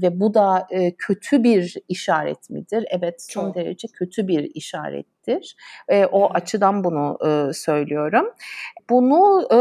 ve 0.02 0.20
bu 0.20 0.34
da 0.34 0.66
e, 0.70 0.94
kötü 0.98 1.44
bir 1.44 1.76
işaret 1.88 2.50
midir? 2.50 2.86
Evet 2.90 3.22
son 3.22 3.46
Çok. 3.46 3.54
derece 3.54 3.88
kötü 3.88 4.28
bir 4.28 4.50
işarettir. 5.24 5.56
E, 5.88 6.06
o 6.06 6.30
açıdan 6.34 6.84
bunu 6.84 7.18
e, 7.26 7.52
söylüyorum. 7.52 8.26
Bunu 8.90 9.48
e, 9.52 9.56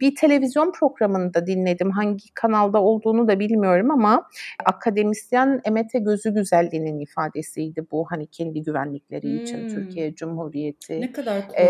bir 0.00 0.16
televizyon 0.16 0.72
programında 0.72 1.46
dinledim. 1.46 1.90
Hangi 1.90 2.34
kanalda 2.34 2.82
olduğunu 2.82 3.28
da 3.28 3.38
bilmiyorum 3.38 3.90
ama 3.90 4.28
akademisyen 4.64 5.60
Emete 5.64 5.98
Gözü 5.98 6.34
Güzelliğinin 6.34 7.00
ifadesiydi 7.00 7.86
bu. 7.90 8.06
Hani 8.10 8.26
kendi 8.26 8.62
güvenlikleri 8.62 9.22
hmm. 9.22 9.42
için 9.42 9.68
Türkiye 9.68 10.14
Cumhuriyeti 10.14 11.00
ne 11.00 11.12
kadar 11.12 11.42
e, 11.58 11.64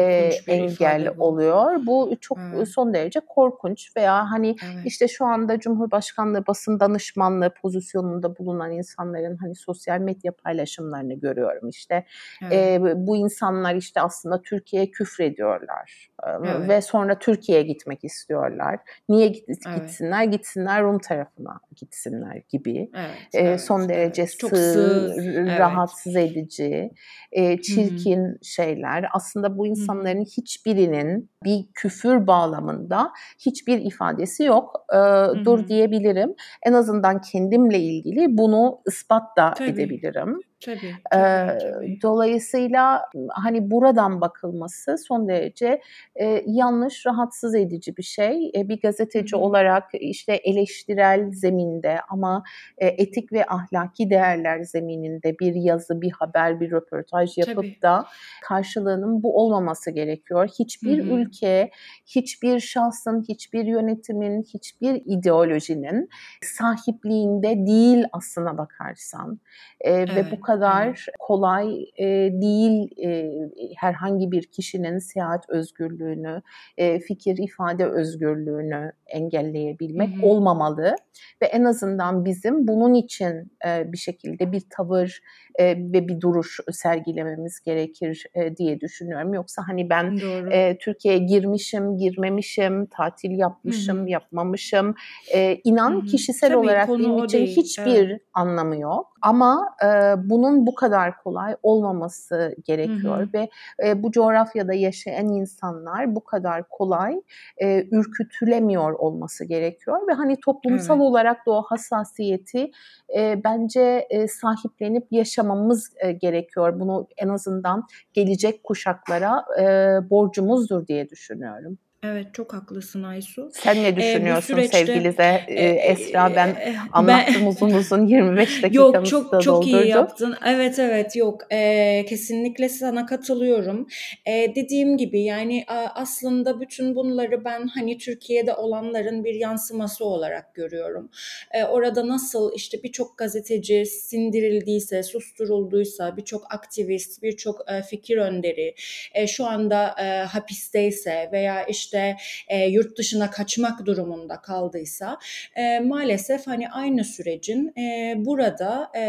engel 0.47 1.19
bu. 1.19 1.25
oluyor. 1.25 1.87
Bu 1.87 2.11
çok 2.21 2.39
evet. 2.55 2.69
son 2.69 2.95
derece 2.95 3.21
korkunç 3.21 3.97
veya 3.97 4.31
hani 4.31 4.57
evet. 4.65 4.87
işte 4.87 5.09
şu 5.09 5.25
anda 5.25 5.59
Cumhurbaşkanlığı 5.59 6.47
basın 6.47 6.81
danışmanlığı 6.81 7.55
pozisyonunda 7.63 8.39
bulunan 8.39 8.73
insanların 8.73 9.37
hani 9.37 9.55
sosyal 9.55 9.99
medya 9.99 10.33
paylaşımlarını 10.33 11.15
görüyorum. 11.15 11.69
İşte 11.69 12.05
evet. 12.43 12.81
e, 12.83 13.07
bu 13.07 13.17
insanlar 13.25 13.75
işte 13.75 14.01
aslında 14.01 14.43
Türkiye'ye 14.43 14.91
küfrediyorlar 14.91 16.11
evet. 16.27 16.69
ve 16.69 16.81
sonra 16.81 17.19
Türkiye'ye 17.19 17.65
gitmek 17.65 18.05
istiyorlar. 18.05 18.81
Niye 19.09 19.29
git, 19.29 19.49
evet. 19.67 19.77
gitsinler? 19.77 20.25
Gitsinler 20.25 20.83
Rum 20.83 20.99
tarafına 20.99 21.61
gitsinler 21.77 22.43
gibi. 22.49 22.91
Evet, 22.95 23.35
e, 23.35 23.39
evet, 23.39 23.61
son 23.61 23.89
derece 23.89 24.23
evet. 24.23 24.31
sığ, 24.31 24.49
sığ 24.49 25.47
rahatsız 25.59 26.17
evet. 26.17 26.33
edici, 26.33 26.91
e, 27.33 27.63
çirkin 27.63 28.25
Hı-hı. 28.25 28.45
şeyler. 28.45 29.09
Aslında 29.13 29.59
bu 29.59 29.67
insanların 29.67 30.17
Hı-hı. 30.17 30.25
hiçbirinin 30.37 31.31
bir 31.45 31.67
küfür 31.75 32.27
bağlamında 32.27 33.13
hiçbir 33.47 33.79
ifadesi 33.79 34.45
yok. 34.45 34.87
E, 34.93 34.99
dur 35.45 35.69
diyebilirim. 35.69 36.35
En 36.63 36.73
azından 36.73 37.21
kendimle 37.21 37.79
ilgili 37.79 38.39
bunu 38.39 38.81
ispat 38.87 39.37
da 39.37 39.55
Tabii. 39.55 39.71
edebilirim. 39.71 40.41
Tabii, 40.65 40.95
tabii, 41.11 41.59
tabii. 41.59 41.99
Dolayısıyla 42.03 43.03
hani 43.31 43.71
buradan 43.71 44.21
bakılması 44.21 44.99
son 44.99 45.29
derece 45.29 45.81
e, 46.17 46.43
yanlış, 46.47 47.07
rahatsız 47.07 47.55
edici 47.55 47.97
bir 47.97 48.03
şey. 48.03 48.51
E, 48.57 48.69
bir 48.69 48.81
gazeteci 48.81 49.37
Hı-hı. 49.37 49.45
olarak 49.45 49.85
işte 49.93 50.33
eleştirel 50.35 51.33
zeminde 51.33 51.99
ama 52.09 52.43
e, 52.79 52.87
etik 52.87 53.33
ve 53.33 53.47
ahlaki 53.47 54.11
değerler 54.11 54.63
zemininde 54.63 55.39
bir 55.39 55.55
yazı, 55.55 56.01
bir 56.01 56.11
haber, 56.11 56.61
bir 56.61 56.71
röportaj 56.71 57.39
yapıp 57.39 57.57
tabii. 57.57 57.83
da 57.83 58.07
karşılığının 58.43 59.23
bu 59.23 59.41
olmaması 59.41 59.91
gerekiyor. 59.91 60.49
Hiçbir 60.59 60.99
Hı-hı. 60.99 61.21
ülke, 61.21 61.71
hiçbir 62.07 62.61
şahsın, 62.61 63.25
hiçbir 63.29 63.65
yönetimin, 63.65 64.43
hiçbir 64.43 65.03
ideolojinin 65.05 66.09
sahipliğinde 66.43 67.67
değil 67.67 68.05
aslına 68.13 68.59
bakarsan. 68.59 69.41
E, 69.81 69.91
evet. 69.91 70.17
Ve 70.17 70.31
bu 70.31 70.41
kadar 70.41 70.54
kadar 70.55 71.07
kolay 71.19 71.85
e, 71.99 72.07
değil 72.33 72.89
e, 73.05 73.31
herhangi 73.77 74.33
bir 74.33 74.43
kişinin 74.43 74.99
seyahat 74.99 75.51
özgürlüğünü, 75.51 76.43
e, 76.77 77.01
fikir 77.01 77.39
ifade 77.39 77.87
özgürlüğünü 77.87 78.93
engelleyebilmek 79.07 80.17
hı 80.17 80.23
hı. 80.23 80.27
olmamalı 80.27 80.95
ve 81.43 81.47
en 81.47 81.65
azından 81.65 82.25
bizim 82.25 82.69
bunun 82.69 82.95
için 82.95 83.53
e, 83.67 83.93
bir 83.93 83.99
şekilde 83.99 84.53
bir 84.53 84.63
tavır 84.71 85.21
e, 85.59 85.65
ve 85.67 86.09
bir 86.09 86.21
duruş 86.21 86.61
sergilememiz 86.73 87.61
gerekir 87.61 88.27
e, 88.35 88.57
diye 88.57 88.81
düşünüyorum. 88.81 89.35
Yoksa 89.35 89.63
hani 89.67 89.91
ben 89.91 90.19
e, 90.51 90.79
Türkiye'ye 90.79 91.21
girmişim, 91.21 91.97
girmemişim, 91.97 92.87
tatil 92.87 93.39
yapmışım, 93.39 93.99
Hı-hı. 93.99 94.09
yapmamışım. 94.09 94.95
E, 95.35 95.61
inan 95.65 95.93
Hı-hı. 95.93 96.07
kişisel 96.07 96.49
Tabii, 96.49 96.59
olarak 96.59 96.89
benim 96.89 97.25
için 97.25 97.47
hiçbir 97.47 98.09
evet. 98.09 98.21
anlamı 98.35 98.81
yok. 98.81 99.14
Ama 99.25 99.77
e, 99.83 99.89
bunun 100.31 100.67
bu 100.67 100.75
kadar 100.75 101.23
kolay 101.23 101.57
olmaması 101.63 102.57
gerekiyor 102.65 103.19
hı 103.19 103.23
hı. 103.23 103.29
ve 103.35 103.49
e, 103.85 104.03
bu 104.03 104.11
coğrafyada 104.11 104.75
yaşayan 104.75 105.29
insanlar 105.29 106.15
bu 106.15 106.25
kadar 106.25 106.69
kolay 106.69 107.23
e, 107.63 107.89
ürkütülemiyor 107.91 108.93
olması 108.93 109.45
gerekiyor 109.45 110.09
ve 110.09 110.13
hani 110.13 110.41
toplumsal 110.41 110.97
evet. 110.97 111.07
olarak 111.07 111.47
da 111.47 111.51
o 111.51 111.63
hassasiyeti 111.63 112.71
e, 113.17 113.45
bence 113.45 114.07
e, 114.11 114.29
sahiplenip 114.29 115.07
yaşamamız 115.11 115.93
e, 115.97 116.13
gerekiyor. 116.13 116.81
Bunu 116.81 117.07
en 117.17 117.29
azından 117.29 117.87
gelecek 118.13 118.65
kuşaklara 118.65 119.45
e, 119.61 119.65
borcumuzdur 120.11 120.87
diye 120.87 121.11
düşünüyorum. 121.11 121.79
Evet 122.05 122.35
çok 122.35 122.55
haklısın 122.55 123.03
Aysu. 123.03 123.51
Sen 123.55 123.83
ne 123.83 123.97
düşünüyorsun 123.97 124.55
ee, 124.55 124.57
süreçte, 124.57 124.87
sevgili 124.87 125.19
de 125.19 125.45
e, 125.49 125.65
Esra? 125.65 126.37
Ben 126.37 126.49
e, 126.49 126.77
anlattım 126.93 127.35
ben, 127.41 127.47
uzun 127.47 127.71
uzun 127.71 128.07
25 128.07 128.63
dakikamızı 128.63 128.97
yok, 128.97 129.07
çok, 129.07 129.33
da 129.33 129.41
çok 129.41 129.67
iyi 129.67 129.89
yaptın. 129.89 130.35
Evet 130.47 130.79
evet 130.79 131.17
yok 131.17 131.41
e, 131.53 132.05
kesinlikle 132.09 132.69
sana 132.69 133.07
katılıyorum. 133.07 133.89
E, 134.27 134.55
dediğim 134.55 134.97
gibi 134.97 135.23
yani 135.23 135.65
aslında 135.95 136.61
bütün 136.61 136.95
bunları 136.95 137.45
ben 137.45 137.67
hani 137.67 137.99
Türkiye'de 137.99 138.55
olanların 138.55 139.25
bir 139.25 139.35
yansıması 139.35 140.05
olarak 140.05 140.55
görüyorum. 140.55 141.11
E, 141.53 141.65
orada 141.65 142.09
nasıl 142.09 142.53
işte 142.55 142.83
birçok 142.83 143.19
gazeteci 143.19 143.87
sindirildiyse, 143.87 145.03
susturulduysa, 145.03 146.17
birçok 146.17 146.55
aktivist, 146.55 147.23
birçok 147.23 147.71
e, 147.71 147.83
fikir 147.83 148.17
önderi 148.17 148.75
e, 149.15 149.27
şu 149.27 149.47
anda 149.47 149.95
e, 150.01 150.25
hapisteyse 150.25 151.29
veya 151.33 151.65
işte 151.65 151.94
işte 151.95 152.17
e, 152.49 152.67
yurt 152.67 152.99
dışına 152.99 153.31
kaçmak 153.31 153.87
durumunda 153.87 154.41
kaldıysa 154.41 155.19
e, 155.57 155.81
maalesef 155.81 156.47
hani 156.47 156.71
aynı 156.71 157.05
sürecin 157.05 157.79
e, 157.79 158.15
burada 158.17 158.91
e, 158.97 159.03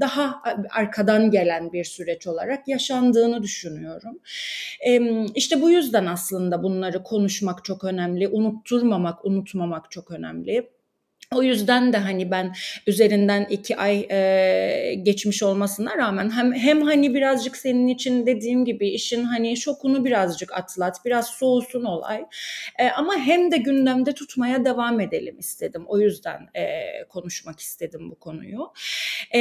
daha 0.00 0.42
arkadan 0.70 1.30
gelen 1.30 1.72
bir 1.72 1.84
süreç 1.84 2.26
olarak 2.26 2.68
yaşandığını 2.68 3.42
düşünüyorum. 3.42 4.18
E, 4.86 5.00
işte 5.34 5.62
bu 5.62 5.70
yüzden 5.70 6.06
aslında 6.06 6.62
bunları 6.62 7.02
konuşmak 7.02 7.64
çok 7.64 7.84
önemli, 7.84 8.28
unutturmamak, 8.28 9.24
unutmamak 9.24 9.90
çok 9.90 10.10
önemli. 10.10 10.70
O 11.36 11.42
yüzden 11.42 11.92
de 11.92 11.96
hani 11.96 12.30
ben 12.30 12.54
üzerinden 12.86 13.46
iki 13.50 13.76
ay 13.76 14.06
e, 14.10 14.94
geçmiş 15.02 15.42
olmasına 15.42 15.96
rağmen 15.96 16.30
hem 16.30 16.52
hem 16.52 16.82
hani 16.82 17.14
birazcık 17.14 17.56
senin 17.56 17.88
için 17.88 18.26
dediğim 18.26 18.64
gibi 18.64 18.88
işin 18.88 19.24
hani 19.24 19.56
şokunu 19.56 20.04
birazcık 20.04 20.52
atlat, 20.52 21.04
biraz 21.04 21.26
soğusun 21.26 21.84
olay. 21.84 22.24
E, 22.78 22.88
ama 22.88 23.16
hem 23.16 23.50
de 23.50 23.56
gündemde 23.56 24.12
tutmaya 24.12 24.64
devam 24.64 25.00
edelim 25.00 25.38
istedim. 25.38 25.84
O 25.86 25.98
yüzden 25.98 26.48
e, 26.56 26.64
konuşmak 27.08 27.60
istedim 27.60 28.10
bu 28.10 28.18
konuyu. 28.18 28.72
E, 29.34 29.40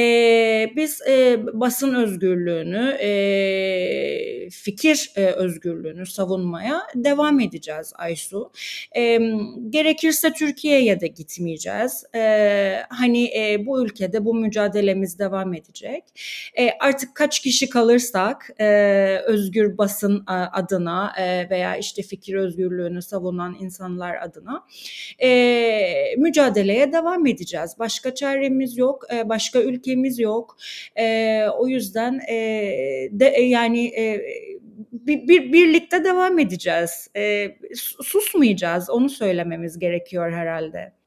biz 0.75 1.01
e, 1.07 1.39
basın 1.53 1.95
özgürlüğünü, 1.95 2.97
e, 3.01 4.49
fikir 4.49 5.11
e, 5.15 5.25
özgürlüğünü 5.25 6.05
savunmaya 6.05 6.81
devam 6.95 7.39
edeceğiz 7.39 7.93
Aysu. 7.95 8.51
E, 8.95 9.19
gerekirse 9.69 10.33
Türkiye'ye 10.33 10.99
de 10.99 11.07
gitmeyeceğiz 11.07 11.82
edeceğiz. 11.83 12.05
E, 12.15 12.83
hani 12.89 13.37
e, 13.37 13.65
bu 13.65 13.83
ülkede 13.83 14.25
bu 14.25 14.33
mücadelemiz 14.33 15.19
devam 15.19 15.53
edecek. 15.53 16.03
E, 16.59 16.69
artık 16.79 17.15
kaç 17.15 17.39
kişi 17.39 17.69
kalırsak 17.69 18.49
e, 18.59 18.67
özgür 19.25 19.77
basın 19.77 20.23
adına 20.27 21.13
e, 21.17 21.49
veya 21.49 21.77
işte 21.77 22.01
fikir 22.01 22.35
özgürlüğünü 22.35 23.01
savunan 23.01 23.55
insanlar 23.59 24.15
adına 24.21 24.65
e, 25.23 26.15
mücadeleye 26.17 26.91
devam 26.91 27.27
edeceğiz. 27.27 27.75
Başka 27.79 28.15
çaremiz 28.15 28.77
yok, 28.77 29.03
e, 29.13 29.29
başka 29.29 29.61
ülkemiz 29.61 30.19
yok. 30.19 30.57
E, 30.99 31.45
o 31.57 31.67
yüzden 31.67 32.19
e, 32.29 32.35
de 33.11 33.25
yani 33.25 33.87
e, 33.87 34.21
bir, 34.91 35.27
bir 35.27 35.53
birlikte 35.53 36.03
devam 36.03 36.39
edeceğiz. 36.39 37.07
E, 37.15 37.55
susmayacağız. 38.01 38.89
Onu 38.89 39.09
söylememiz 39.09 39.79
gerekiyor 39.79 40.31
herhalde. 40.31 41.02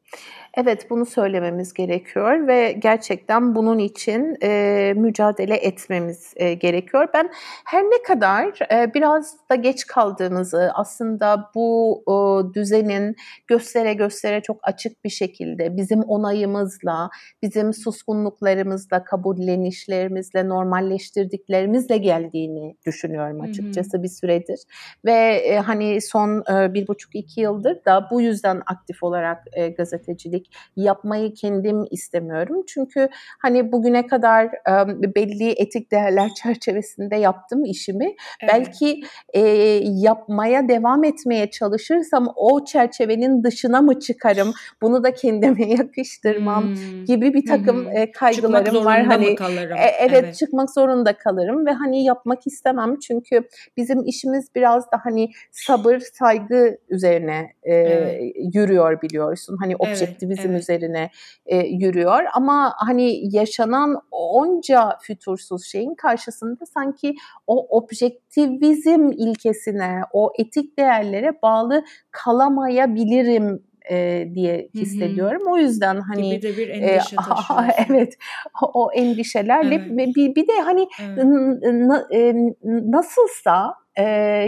Evet 0.58 0.90
bunu 0.90 1.06
söylememiz 1.06 1.72
gerekiyor 1.72 2.46
ve 2.48 2.72
gerçekten 2.72 3.54
bunun 3.54 3.78
için 3.78 4.36
e, 4.42 4.92
mücadele 4.96 5.56
etmemiz 5.56 6.34
e, 6.36 6.54
gerekiyor. 6.54 7.08
Ben 7.14 7.30
her 7.66 7.82
ne 7.82 8.02
kadar 8.02 8.58
e, 8.72 8.94
biraz 8.94 9.36
da 9.50 9.54
geç 9.54 9.86
kaldığımızı 9.86 10.70
aslında 10.74 11.50
bu 11.54 12.02
e, 12.08 12.14
düzenin 12.54 13.16
göstere 13.46 13.94
göstere 13.94 14.40
çok 14.40 14.56
açık 14.62 15.04
bir 15.04 15.10
şekilde 15.10 15.76
bizim 15.76 16.02
onayımızla, 16.02 17.10
bizim 17.42 17.74
suskunluklarımızla, 17.74 19.04
kabullenişlerimizle, 19.04 20.48
normalleştirdiklerimizle 20.48 21.96
geldiğini 21.96 22.76
düşünüyorum 22.86 23.40
açıkçası 23.40 23.96
hı 23.96 23.98
hı. 23.98 24.02
bir 24.02 24.08
süredir. 24.08 24.60
Ve 25.04 25.12
e, 25.12 25.58
hani 25.58 26.00
son 26.00 26.44
e, 26.52 26.74
bir 26.74 26.88
buçuk 26.88 27.14
iki 27.14 27.40
yıldır 27.40 27.84
da 27.84 28.08
bu 28.10 28.20
yüzden 28.20 28.62
aktif 28.66 29.02
olarak 29.02 29.44
e, 29.52 29.68
gazetecilik 29.68 30.45
yapmayı 30.76 31.34
kendim 31.34 31.84
istemiyorum. 31.90 32.62
Çünkü 32.66 33.08
hani 33.38 33.72
bugüne 33.72 34.06
kadar 34.06 34.44
e, 34.44 35.14
belli 35.14 35.50
etik 35.50 35.92
değerler 35.92 36.30
çerçevesinde 36.42 37.16
yaptım 37.16 37.64
işimi. 37.64 38.04
Evet. 38.04 38.52
Belki 38.52 39.00
e, 39.34 39.40
yapmaya 39.82 40.68
devam 40.68 41.04
etmeye 41.04 41.50
çalışırsam 41.50 42.32
o 42.36 42.64
çerçevenin 42.64 43.44
dışına 43.44 43.80
mı 43.80 44.00
çıkarım? 44.00 44.52
Bunu 44.82 45.04
da 45.04 45.14
kendime 45.14 45.66
yakıştırmam 45.78 46.64
hmm. 46.64 47.04
gibi 47.04 47.34
bir 47.34 47.46
takım 47.46 47.84
hmm. 47.84 47.96
e, 47.96 48.10
kaygılarım 48.10 48.84
var. 48.84 49.04
Hani 49.04 49.34
kalırım? 49.34 49.76
E, 49.76 49.80
evet, 50.00 50.10
evet 50.22 50.34
çıkmak 50.34 50.70
zorunda 50.70 51.12
kalırım 51.12 51.66
ve 51.66 51.70
hani 51.70 52.04
yapmak 52.04 52.46
istemem 52.46 52.98
çünkü 52.98 53.48
bizim 53.76 54.04
işimiz 54.04 54.54
biraz 54.54 54.92
da 54.92 55.00
hani 55.04 55.30
sabır, 55.50 56.00
saygı 56.00 56.78
üzerine 56.88 57.52
e, 57.62 57.74
evet. 57.74 58.36
yürüyor 58.54 59.02
biliyorsun. 59.02 59.56
Hani 59.60 59.76
objektivizm 59.76 60.35
bizim 60.38 60.50
evet. 60.50 60.62
üzerine 60.62 61.10
e, 61.46 61.56
yürüyor. 61.56 62.24
Ama 62.34 62.74
hani 62.76 63.36
yaşanan 63.36 64.00
onca 64.10 64.98
fütursuz 65.02 65.64
şeyin 65.64 65.94
karşısında 65.94 66.66
sanki 66.66 67.14
o 67.46 67.78
objektivizm 67.78 69.10
ilkesine, 69.12 70.00
o 70.12 70.32
etik 70.38 70.78
değerlere 70.78 71.42
bağlı 71.42 71.84
kalamayabilirim 72.10 73.62
e, 73.90 74.28
diye 74.34 74.68
hissediyorum. 74.74 75.42
Hı 75.42 75.50
hı. 75.50 75.52
O 75.52 75.58
yüzden 75.58 76.00
hani 76.00 76.30
gibi 76.30 76.42
de 76.42 76.56
bir 76.56 76.68
endişe 76.68 77.16
e, 77.16 77.84
evet 77.88 78.14
o, 78.62 78.84
o 78.84 78.92
endişelerle 78.92 79.74
evet. 79.74 80.16
bir, 80.16 80.34
bir 80.34 80.48
de 80.48 80.60
hani 80.64 80.88
evet. 81.02 81.24
n, 81.24 82.04
n, 82.10 82.54
nasılsa 82.92 83.74
e, 83.96 84.02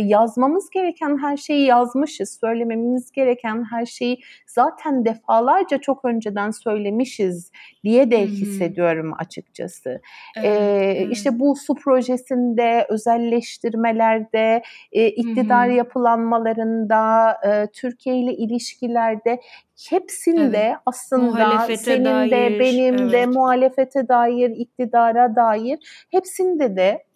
yazmamız 0.05 0.71
gereken 0.71 1.19
her 1.23 1.37
şeyi 1.37 1.67
yazmışız, 1.67 2.39
söylememiz 2.41 3.13
gereken 3.13 3.65
her 3.71 3.87
şeyi 3.87 4.21
zaten 4.47 5.05
defalarca 5.05 5.79
çok 5.79 6.05
önceden 6.05 6.51
söylemişiz 6.51 7.53
diye 7.85 8.11
de 8.11 8.27
hissediyorum 8.27 9.13
açıkçası. 9.19 10.01
Evet, 10.37 10.47
ee, 10.47 10.95
evet. 10.99 11.13
İşte 11.13 11.39
bu 11.39 11.57
su 11.57 11.75
projesinde, 11.75 12.87
özelleştirmelerde, 12.89 14.63
e, 14.93 15.09
iktidar 15.09 15.69
Hı-hı. 15.69 15.77
yapılanmalarında, 15.77 17.33
e, 17.47 17.67
Türkiye 17.73 18.17
ile 18.17 18.33
ilişkilerde 18.33 19.41
hepsinde 19.91 20.59
evet. 20.59 20.77
aslında 20.87 21.23
muhalefete 21.23 21.77
senin 21.77 22.05
dair, 22.05 22.31
de 22.31 22.61
benim 22.61 22.95
evet. 22.95 23.13
de 23.13 23.27
muhalefete 23.27 24.09
dair, 24.09 24.51
iktidara 24.51 25.37
dair 25.37 26.07
hepsinde 26.11 26.77
de 26.77 27.08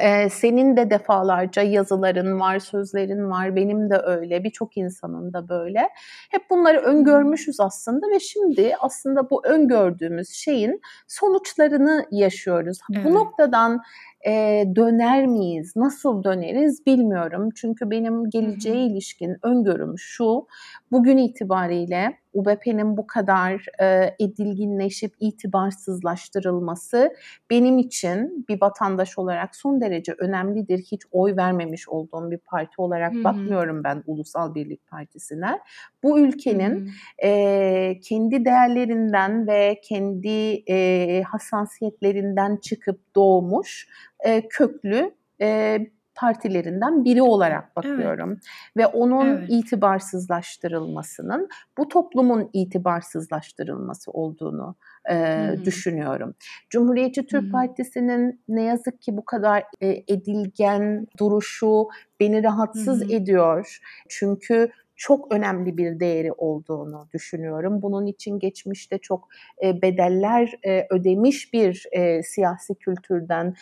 ee, 0.00 0.28
senin 0.30 0.76
de 0.76 0.90
defalarca 0.90 1.62
yazıların 1.62 2.40
var, 2.40 2.58
sözlerin 2.58 3.30
var, 3.30 3.56
benim 3.56 3.90
de 3.90 3.98
öyle, 4.04 4.44
birçok 4.44 4.76
insanın 4.76 5.32
da 5.32 5.48
böyle. 5.48 5.88
Hep 6.30 6.50
bunları 6.50 6.78
öngörmüşüz 6.78 7.60
aslında 7.60 8.06
ve 8.14 8.20
şimdi 8.20 8.74
aslında 8.80 9.30
bu 9.30 9.46
öngördüğümüz 9.46 10.30
şeyin 10.30 10.80
sonuçlarını 11.08 12.06
yaşıyoruz. 12.10 12.78
Evet. 12.94 13.04
Bu 13.04 13.14
noktadan 13.14 13.82
e, 14.26 14.64
döner 14.76 15.26
miyiz, 15.26 15.72
nasıl 15.76 16.24
döneriz 16.24 16.86
bilmiyorum. 16.86 17.48
Çünkü 17.54 17.90
benim 17.90 18.30
geleceğe 18.30 18.86
ilişkin 18.86 19.36
öngörüm 19.42 19.98
şu, 19.98 20.46
bugün 20.92 21.16
itibariyle 21.16 22.18
UBP'nin 22.36 22.96
bu 22.96 23.06
kadar 23.06 23.66
e, 23.80 24.14
edilginleşip 24.20 25.12
itibarsızlaştırılması 25.20 27.14
benim 27.50 27.78
için 27.78 28.46
bir 28.48 28.60
vatandaş 28.60 29.18
olarak 29.18 29.56
son 29.56 29.80
derece 29.80 30.12
önemlidir. 30.18 30.78
Hiç 30.78 31.02
oy 31.12 31.36
vermemiş 31.36 31.88
olduğum 31.88 32.30
bir 32.30 32.38
parti 32.38 32.74
olarak 32.78 33.14
Hı-hı. 33.14 33.24
bakmıyorum 33.24 33.84
ben 33.84 34.02
Ulusal 34.06 34.54
Birlik 34.54 34.86
Partisi'ne. 34.86 35.58
Bu 36.02 36.20
ülkenin 36.20 36.90
e, 37.22 38.00
kendi 38.02 38.44
değerlerinden 38.44 39.46
ve 39.46 39.80
kendi 39.84 40.62
e, 40.68 41.22
hassasiyetlerinden 41.22 42.56
çıkıp 42.56 43.00
doğmuş 43.14 43.88
e, 44.24 44.48
köklü 44.48 45.14
e, 45.40 45.78
partilerinden 46.16 47.04
biri 47.04 47.22
olarak 47.22 47.76
bakıyorum. 47.76 48.30
Evet. 48.30 48.42
Ve 48.76 48.86
onun 48.86 49.26
evet. 49.26 49.48
itibarsızlaştırılmasının 49.48 51.48
bu 51.78 51.88
toplumun 51.88 52.50
itibarsızlaştırılması 52.52 54.10
olduğunu 54.10 54.74
e, 55.10 55.48
düşünüyorum. 55.64 56.34
Cumhuriyetçi 56.70 57.26
Türk 57.26 57.42
hmm. 57.42 57.52
Partisi'nin 57.52 58.40
ne 58.48 58.62
yazık 58.62 59.02
ki 59.02 59.16
bu 59.16 59.24
kadar 59.24 59.64
e, 59.80 60.04
edilgen 60.08 61.06
duruşu 61.18 61.88
beni 62.20 62.42
rahatsız 62.42 63.04
hmm. 63.04 63.10
ediyor. 63.10 63.78
Çünkü 64.08 64.70
çok 64.96 65.32
önemli 65.32 65.76
bir 65.76 66.00
değeri 66.00 66.32
olduğunu 66.32 67.08
düşünüyorum. 67.12 67.82
Bunun 67.82 68.06
için 68.06 68.38
geçmişte 68.38 68.98
çok 68.98 69.28
e, 69.62 69.82
bedeller 69.82 70.54
e, 70.66 70.86
ödemiş 70.90 71.52
bir 71.52 71.86
e, 71.92 72.22
siyasi 72.22 72.74
kültürden 72.74 73.54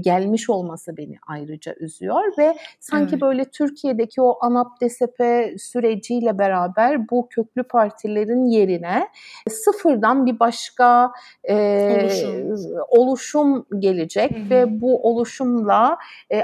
gelmiş 0.00 0.50
olması 0.50 0.96
beni 0.96 1.16
ayrıca 1.26 1.74
üzüyor 1.74 2.22
ve 2.38 2.56
sanki 2.80 3.10
evet. 3.10 3.22
böyle 3.22 3.44
Türkiye'deki 3.44 4.22
o 4.22 4.38
ANAP 4.40 4.80
DSP 4.80 5.22
süreciyle 5.60 6.38
beraber 6.38 7.08
bu 7.08 7.28
köklü 7.28 7.62
partilerin 7.62 8.46
yerine 8.46 9.08
sıfırdan 9.48 10.26
bir 10.26 10.40
başka 10.40 11.12
oluşum. 11.48 12.84
oluşum 12.88 13.66
gelecek 13.78 14.30
Hı-hı. 14.30 14.50
ve 14.50 14.80
bu 14.80 15.08
oluşumla 15.08 15.98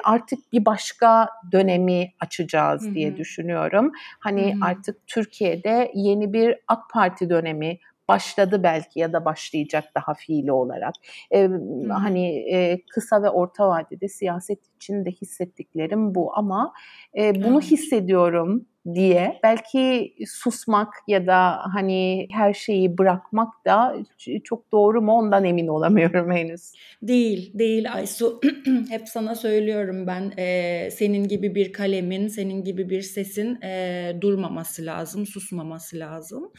artık 0.04 0.52
bir 0.52 0.64
başka 0.64 1.28
dönemi 1.52 2.12
açacağız 2.20 2.84
Hı-hı. 2.84 2.94
diye 2.94 3.16
düşünüyorum. 3.16 3.92
Hani 4.20 4.35
Hani 4.36 4.54
hmm. 4.54 4.62
artık 4.62 5.06
Türkiye'de 5.06 5.92
yeni 5.94 6.32
bir 6.32 6.56
AK 6.68 6.90
Parti 6.92 7.30
dönemi 7.30 7.78
başladı 8.08 8.62
belki 8.62 9.00
ya 9.00 9.12
da 9.12 9.24
başlayacak 9.24 9.84
daha 9.94 10.14
fiili 10.14 10.52
olarak. 10.52 10.94
Ee, 11.30 11.46
hmm. 11.46 11.90
Hani 11.90 12.52
e, 12.52 12.80
kısa 12.90 13.22
ve 13.22 13.30
orta 13.30 13.68
vadede 13.68 14.08
siyaset 14.08 14.58
için 14.76 15.04
de 15.04 15.10
hissettiklerim 15.10 16.14
bu 16.14 16.36
ama 16.36 16.72
e, 17.18 17.34
bunu 17.34 17.54
hmm. 17.54 17.60
hissediyorum 17.60 18.66
diye 18.94 19.40
belki 19.42 20.14
susmak 20.26 20.94
ya 21.08 21.26
da 21.26 21.58
hani 21.74 22.28
her 22.30 22.54
şeyi 22.54 22.98
bırakmak 22.98 23.64
da 23.66 23.96
çok 24.44 24.72
doğru 24.72 25.02
mu 25.02 25.12
ondan 25.12 25.44
emin 25.44 25.66
olamıyorum 25.66 26.32
henüz. 26.32 26.72
Değil, 27.02 27.50
değil 27.54 27.92
Aysu. 27.92 28.40
Hep 28.90 29.08
sana 29.08 29.34
söylüyorum 29.34 30.06
ben 30.06 30.32
e, 30.38 30.88
senin 30.90 31.28
gibi 31.28 31.54
bir 31.54 31.72
kalemin, 31.72 32.28
senin 32.28 32.64
gibi 32.64 32.90
bir 32.90 33.02
sesin 33.02 33.62
e, 33.62 34.12
durmaması 34.20 34.86
lazım, 34.86 35.26
susmaması 35.26 35.98
lazım. 35.98 36.52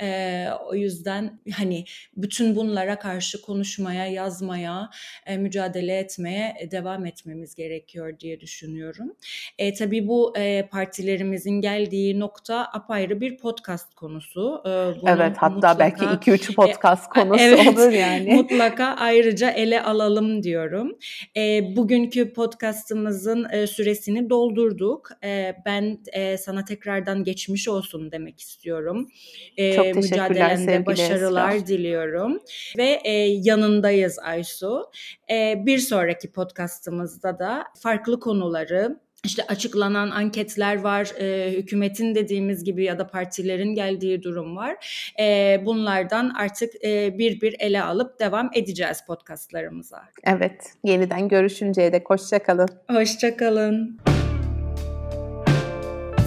E, 0.00 0.46
o 0.66 0.74
yüzden 0.74 1.40
hani 1.52 1.84
bütün 2.16 2.56
bunlara 2.56 2.98
karşı 2.98 3.42
konuşmaya, 3.42 4.06
yazmaya, 4.06 4.90
e, 5.26 5.36
mücadele 5.36 5.98
etmeye 5.98 6.68
devam 6.70 7.06
etmemiz 7.06 7.54
gerekiyor 7.54 8.20
diye 8.20 8.40
düşünüyorum. 8.40 9.16
E, 9.58 9.74
tabii 9.74 10.08
bu 10.08 10.38
e, 10.38 10.68
partilerimizin 10.70 11.57
geldiği 11.60 12.20
nokta 12.20 12.64
apayrı 12.72 13.20
bir 13.20 13.36
podcast 13.36 13.94
konusu. 13.94 14.62
Ee, 14.66 14.70
evet 15.06 15.36
hatta 15.36 15.54
mutlaka, 15.54 15.78
belki 15.78 16.04
2-3 16.04 16.54
podcast 16.54 17.04
e, 17.06 17.08
konusu 17.20 17.44
evet, 17.44 17.68
olur 17.68 17.90
yani. 17.90 18.34
Mutlaka 18.34 18.84
ayrıca 18.84 19.50
ele 19.50 19.82
alalım 19.82 20.42
diyorum. 20.42 20.98
E, 21.36 21.76
bugünkü 21.76 22.32
podcastımızın 22.32 23.46
e, 23.52 23.66
süresini 23.66 24.30
doldurduk. 24.30 25.08
E, 25.24 25.54
ben 25.66 25.98
e, 26.12 26.38
sana 26.38 26.64
tekrardan 26.64 27.24
geçmiş 27.24 27.68
olsun 27.68 28.12
demek 28.12 28.40
istiyorum. 28.40 29.08
E, 29.56 29.74
Çok 29.74 29.84
teşekkürler 29.84 30.30
Mücadelende 30.30 30.86
başarılar 30.86 31.52
Esra. 31.52 31.66
diliyorum. 31.66 32.38
Ve 32.78 33.00
e, 33.04 33.12
yanındayız 33.28 34.18
Aysu. 34.18 34.90
E, 35.30 35.66
bir 35.66 35.78
sonraki 35.78 36.32
podcastımızda 36.32 37.38
da 37.38 37.64
farklı 37.82 38.20
konuları 38.20 39.07
işte 39.24 39.42
açıklanan 39.48 40.10
anketler 40.10 40.80
var, 40.82 41.12
e, 41.20 41.52
hükümetin 41.52 42.14
dediğimiz 42.14 42.64
gibi 42.64 42.84
ya 42.84 42.98
da 42.98 43.06
partilerin 43.06 43.74
geldiği 43.74 44.22
durum 44.22 44.56
var. 44.56 44.76
E, 45.20 45.60
bunlardan 45.64 46.32
artık 46.38 46.84
e, 46.84 47.18
bir 47.18 47.40
bir 47.40 47.56
ele 47.58 47.82
alıp 47.82 48.20
devam 48.20 48.50
edeceğiz 48.54 48.98
podcastlarımıza. 49.06 50.02
Evet, 50.24 50.72
yeniden 50.84 51.28
görüşünceye 51.28 51.92
dek 51.92 52.10
hoşçakalın. 52.10 52.68
Hoşçakalın. 52.90 53.98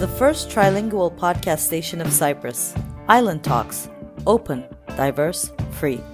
The 0.00 0.08
first 0.18 0.50
trilingual 0.50 1.10
podcast 1.10 1.66
station 1.66 2.00
of 2.00 2.18
Cyprus, 2.18 2.74
Island 3.08 3.44
Talks, 3.44 3.86
open, 4.26 4.62
diverse, 4.98 5.48
free. 5.80 6.11